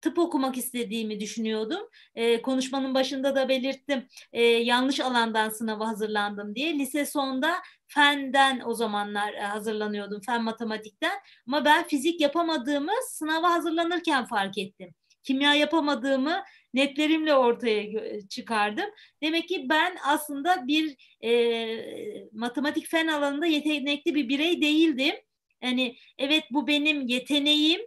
[0.01, 1.81] tıp okumak istediğimi düşünüyordum.
[2.15, 4.07] E, konuşmanın başında da belirttim.
[4.33, 6.73] E, yanlış alandan sınava hazırlandım diye.
[6.79, 7.55] Lise sonunda
[7.87, 10.21] fenden o zamanlar hazırlanıyordum.
[10.25, 11.19] Fen matematikten.
[11.47, 14.93] Ama ben fizik yapamadığımı sınava hazırlanırken fark ettim.
[15.23, 16.43] Kimya yapamadığımı
[16.73, 17.83] netlerimle ortaya
[18.29, 18.85] çıkardım.
[19.23, 25.15] Demek ki ben aslında bir e, matematik fen alanında yetenekli bir birey değildim.
[25.61, 27.81] Yani evet bu benim yeteneğim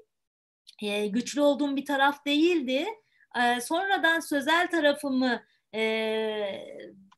[0.83, 2.87] e, güçlü olduğum bir taraf değildi.
[3.37, 5.43] E, sonradan sözel tarafımı
[5.75, 5.81] e,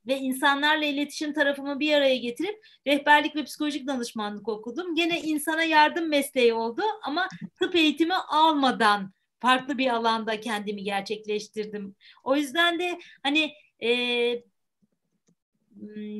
[0.06, 4.94] ve insanlarla iletişim tarafımı bir araya getirip rehberlik ve psikolojik danışmanlık okudum.
[4.94, 7.28] Gene insana yardım mesleği oldu ama
[7.60, 11.96] tıp eğitimi almadan farklı bir alanda kendimi gerçekleştirdim.
[12.24, 13.52] O yüzden de hani
[13.82, 13.90] e,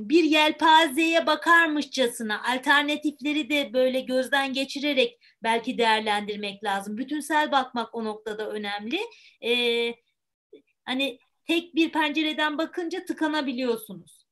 [0.09, 6.96] bir yelpazeye bakarmışçasına alternatifleri de böyle gözden geçirerek belki değerlendirmek lazım.
[6.96, 9.00] Bütünsel bakmak o noktada önemli.
[9.44, 9.94] Ee,
[10.84, 14.26] hani tek bir pencereden bakınca tıkanabiliyorsunuz.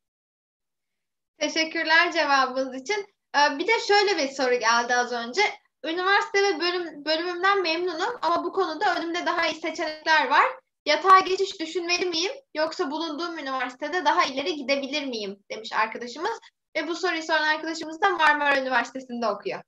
[1.38, 3.06] Teşekkürler cevabınız için.
[3.36, 5.42] Ee, bir de şöyle bir soru geldi az önce.
[5.84, 10.61] Üniversite ve bölüm, bölümümden memnunum ama bu konuda önümde daha iyi seçenekler var.
[10.86, 16.40] Yatay geçiş düşünmeli miyim yoksa bulunduğum üniversitede daha ileri gidebilir miyim demiş arkadaşımız.
[16.76, 19.62] Ve bu soruyu soran arkadaşımız da Marmara Üniversitesi'nde okuyor.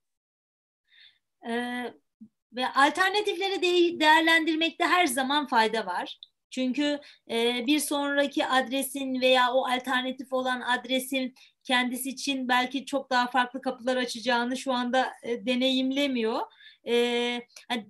[1.49, 1.95] Ee,
[2.53, 6.19] ve alternatifleri de değerlendirmekte her zaman fayda var.
[6.51, 7.01] Çünkü
[7.31, 11.35] e, bir sonraki adresin veya o alternatif olan adresin
[11.65, 16.41] kendisi için belki çok daha farklı kapılar açacağını şu anda e, deneyimlemiyor.
[16.87, 16.95] E,
[17.69, 17.87] hani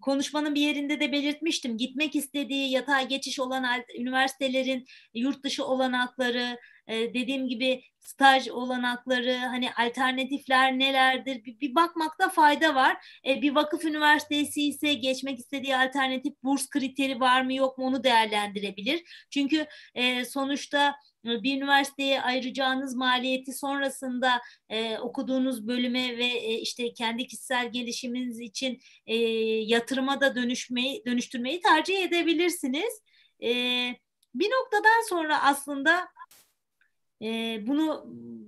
[0.00, 1.78] konuşmanın bir yerinde de belirtmiştim.
[1.78, 3.64] Gitmek istediği yatay geçiş olan
[3.98, 6.58] üniversitelerin yurt dışı olanakları,
[6.88, 12.96] dediğim gibi staj olanakları, hani alternatifler nelerdir bir, bir bakmakta fayda var.
[13.26, 18.04] E, bir vakıf üniversitesi ise geçmek istediği alternatif burs kriteri var mı yok mu onu
[18.04, 19.26] değerlendirebilir.
[19.30, 27.26] Çünkü e, sonuçta bir üniversiteye ayıracağınız maliyeti sonrasında e, okuduğunuz bölüme ve e, işte kendi
[27.26, 29.16] kişisel gelişiminiz için e,
[29.64, 33.02] yatırıma da dönüşmeyi dönüştürmeyi tercih edebilirsiniz.
[33.42, 33.50] E,
[34.34, 36.08] bir noktadan sonra aslında
[37.22, 38.04] e, bunu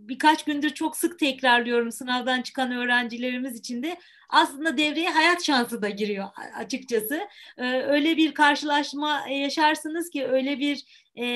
[0.08, 3.98] birkaç gündür çok sık tekrarlıyorum sınavdan çıkan öğrencilerimiz için de
[4.28, 7.20] aslında devreye hayat şansı da giriyor açıkçası.
[7.58, 10.84] E, öyle bir karşılaşma yaşarsınız ki öyle bir
[11.18, 11.26] e,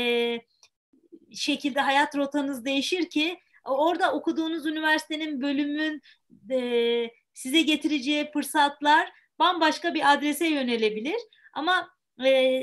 [1.34, 6.02] şekilde hayat rotanız değişir ki orada okuduğunuz üniversitenin bölümün
[6.50, 11.20] e, size getireceği fırsatlar bambaşka bir adrese yönelebilir.
[11.52, 11.88] Ama
[12.26, 12.62] e,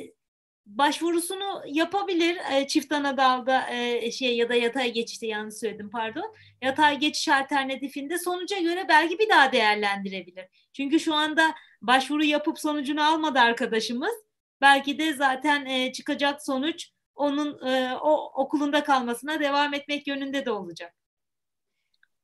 [0.66, 6.36] başvurusunu yapabilir e, çift ana dalda e, şey ya da yatay geçişte yanlış söyledim pardon.
[6.62, 10.45] Yatay geçiş alternatifinde sonuca göre belki bir daha değerlendirebilir.
[10.74, 14.14] Çünkü şu anda başvuru yapıp sonucunu almadı arkadaşımız.
[14.62, 20.51] Belki de zaten e, çıkacak sonuç onun e, o okulunda kalmasına devam etmek yönünde de
[20.51, 20.93] olacak.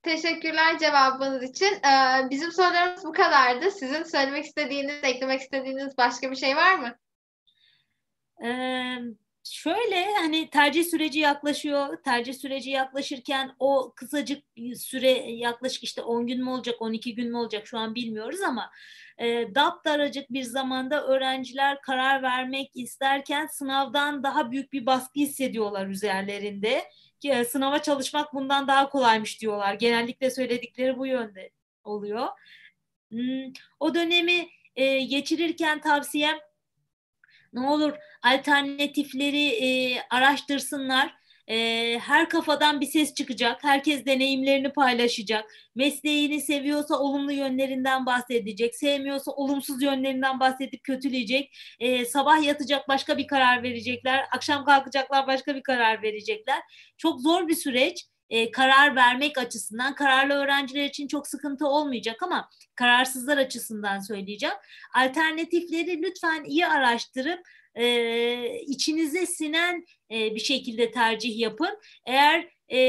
[0.06, 1.74] Teşekkürler cevabınız için.
[1.74, 3.72] Ee, bizim sorularımız bu kadardı.
[3.72, 6.96] Sizin söylemek istediğiniz, eklemek istediğiniz başka bir şey var mı?
[8.44, 8.98] Ee,
[9.44, 12.04] şöyle hani tercih süreci yaklaşıyor.
[12.04, 14.44] Tercih süreci yaklaşırken o kısacık
[14.76, 18.72] süre yaklaşık işte 10 gün mü olacak, 12 gün mü olacak şu an bilmiyoruz ama
[19.18, 26.84] e, daptaracık bir zamanda öğrenciler karar vermek isterken sınavdan daha büyük bir baskı hissediyorlar üzerlerinde.
[27.20, 29.74] Ki, sınava çalışmak bundan daha kolaymış diyorlar.
[29.74, 31.50] Genellikle söyledikleri bu yönde
[31.84, 32.28] oluyor.
[33.12, 36.38] Hmm, o dönemi e, geçirirken tavsiyem
[37.56, 37.93] ne olur
[38.24, 41.16] alternatifleri e, araştırsınlar
[41.47, 43.64] e, her kafadan bir ses çıkacak.
[43.64, 45.45] Herkes deneyimlerini paylaşacak.
[45.76, 48.76] Mesleğini seviyorsa olumlu yönlerinden bahsedecek.
[48.76, 51.58] Sevmiyorsa olumsuz yönlerinden bahsedip kötüleyecek.
[51.80, 54.26] E, sabah yatacak başka bir karar verecekler.
[54.32, 56.60] Akşam kalkacaklar başka bir karar verecekler.
[56.97, 58.06] Çok zor bir süreç.
[58.30, 64.56] E, karar vermek açısından kararlı öğrenciler için çok sıkıntı olmayacak ama kararsızlar açısından söyleyeceğim.
[64.96, 67.40] Alternatifleri lütfen iyi araştırıp
[67.76, 71.80] e, içinize sinen e, bir şekilde tercih yapın.
[72.06, 72.80] Eğer e,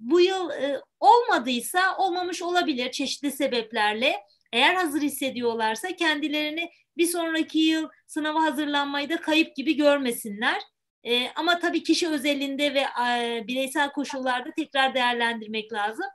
[0.00, 4.16] bu yıl e, olmadıysa olmamış olabilir çeşitli sebeplerle.
[4.52, 10.62] Eğer hazır hissediyorlarsa kendilerini bir sonraki yıl sınava hazırlanmayı da kayıp gibi görmesinler.
[11.04, 16.06] E, ama tabii kişi özelinde ve e, bireysel koşullarda tekrar değerlendirmek lazım.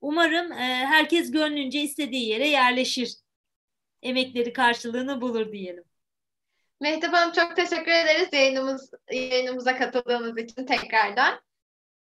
[0.00, 3.14] Umarım e, herkes gönlünce istediği yere yerleşir.
[4.02, 5.84] Emekleri karşılığını bulur diyelim.
[6.80, 11.40] Mehtap Hanım çok teşekkür ederiz yayınımız, yayınımıza katıldığınız için tekrardan.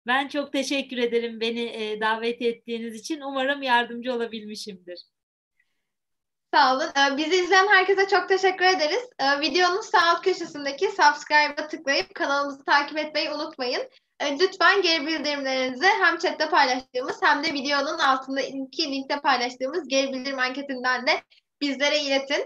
[0.08, 3.22] Ben çok teşekkür ederim beni e, davet ettiğiniz için.
[3.22, 5.00] Umarım yardımcı olabilmişimdir.
[6.54, 6.90] Sağ olun.
[6.98, 9.10] Ee, bizi izleyen herkese çok teşekkür ederiz.
[9.20, 13.90] Ee, videonun sağ alt köşesindeki subscribe'a tıklayıp kanalımızı takip etmeyi unutmayın.
[14.20, 20.40] Ee, lütfen geri bildirimlerinizi hem chatte paylaştığımız hem de videonun altındaki linkte paylaştığımız geri bildirim
[20.40, 21.22] anketinden de
[21.62, 22.46] bizlere iletin.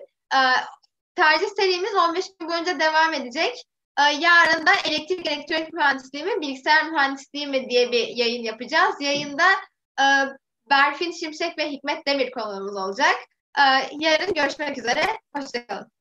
[1.16, 3.64] Tercih serimiz 15 gün boyunca devam edecek.
[4.00, 8.96] Yarın da elektrik elektronik mühendisliği mi, bilgisayar mühendisliği mi diye bir yayın yapacağız.
[9.02, 9.44] Yayında
[10.00, 10.06] e,
[10.70, 13.16] Berfin Şimşek ve Hikmet Demir konuğumuz olacak.
[13.58, 15.02] Ee, yarın görüşmek üzere.
[15.36, 15.92] Hoşçakalın.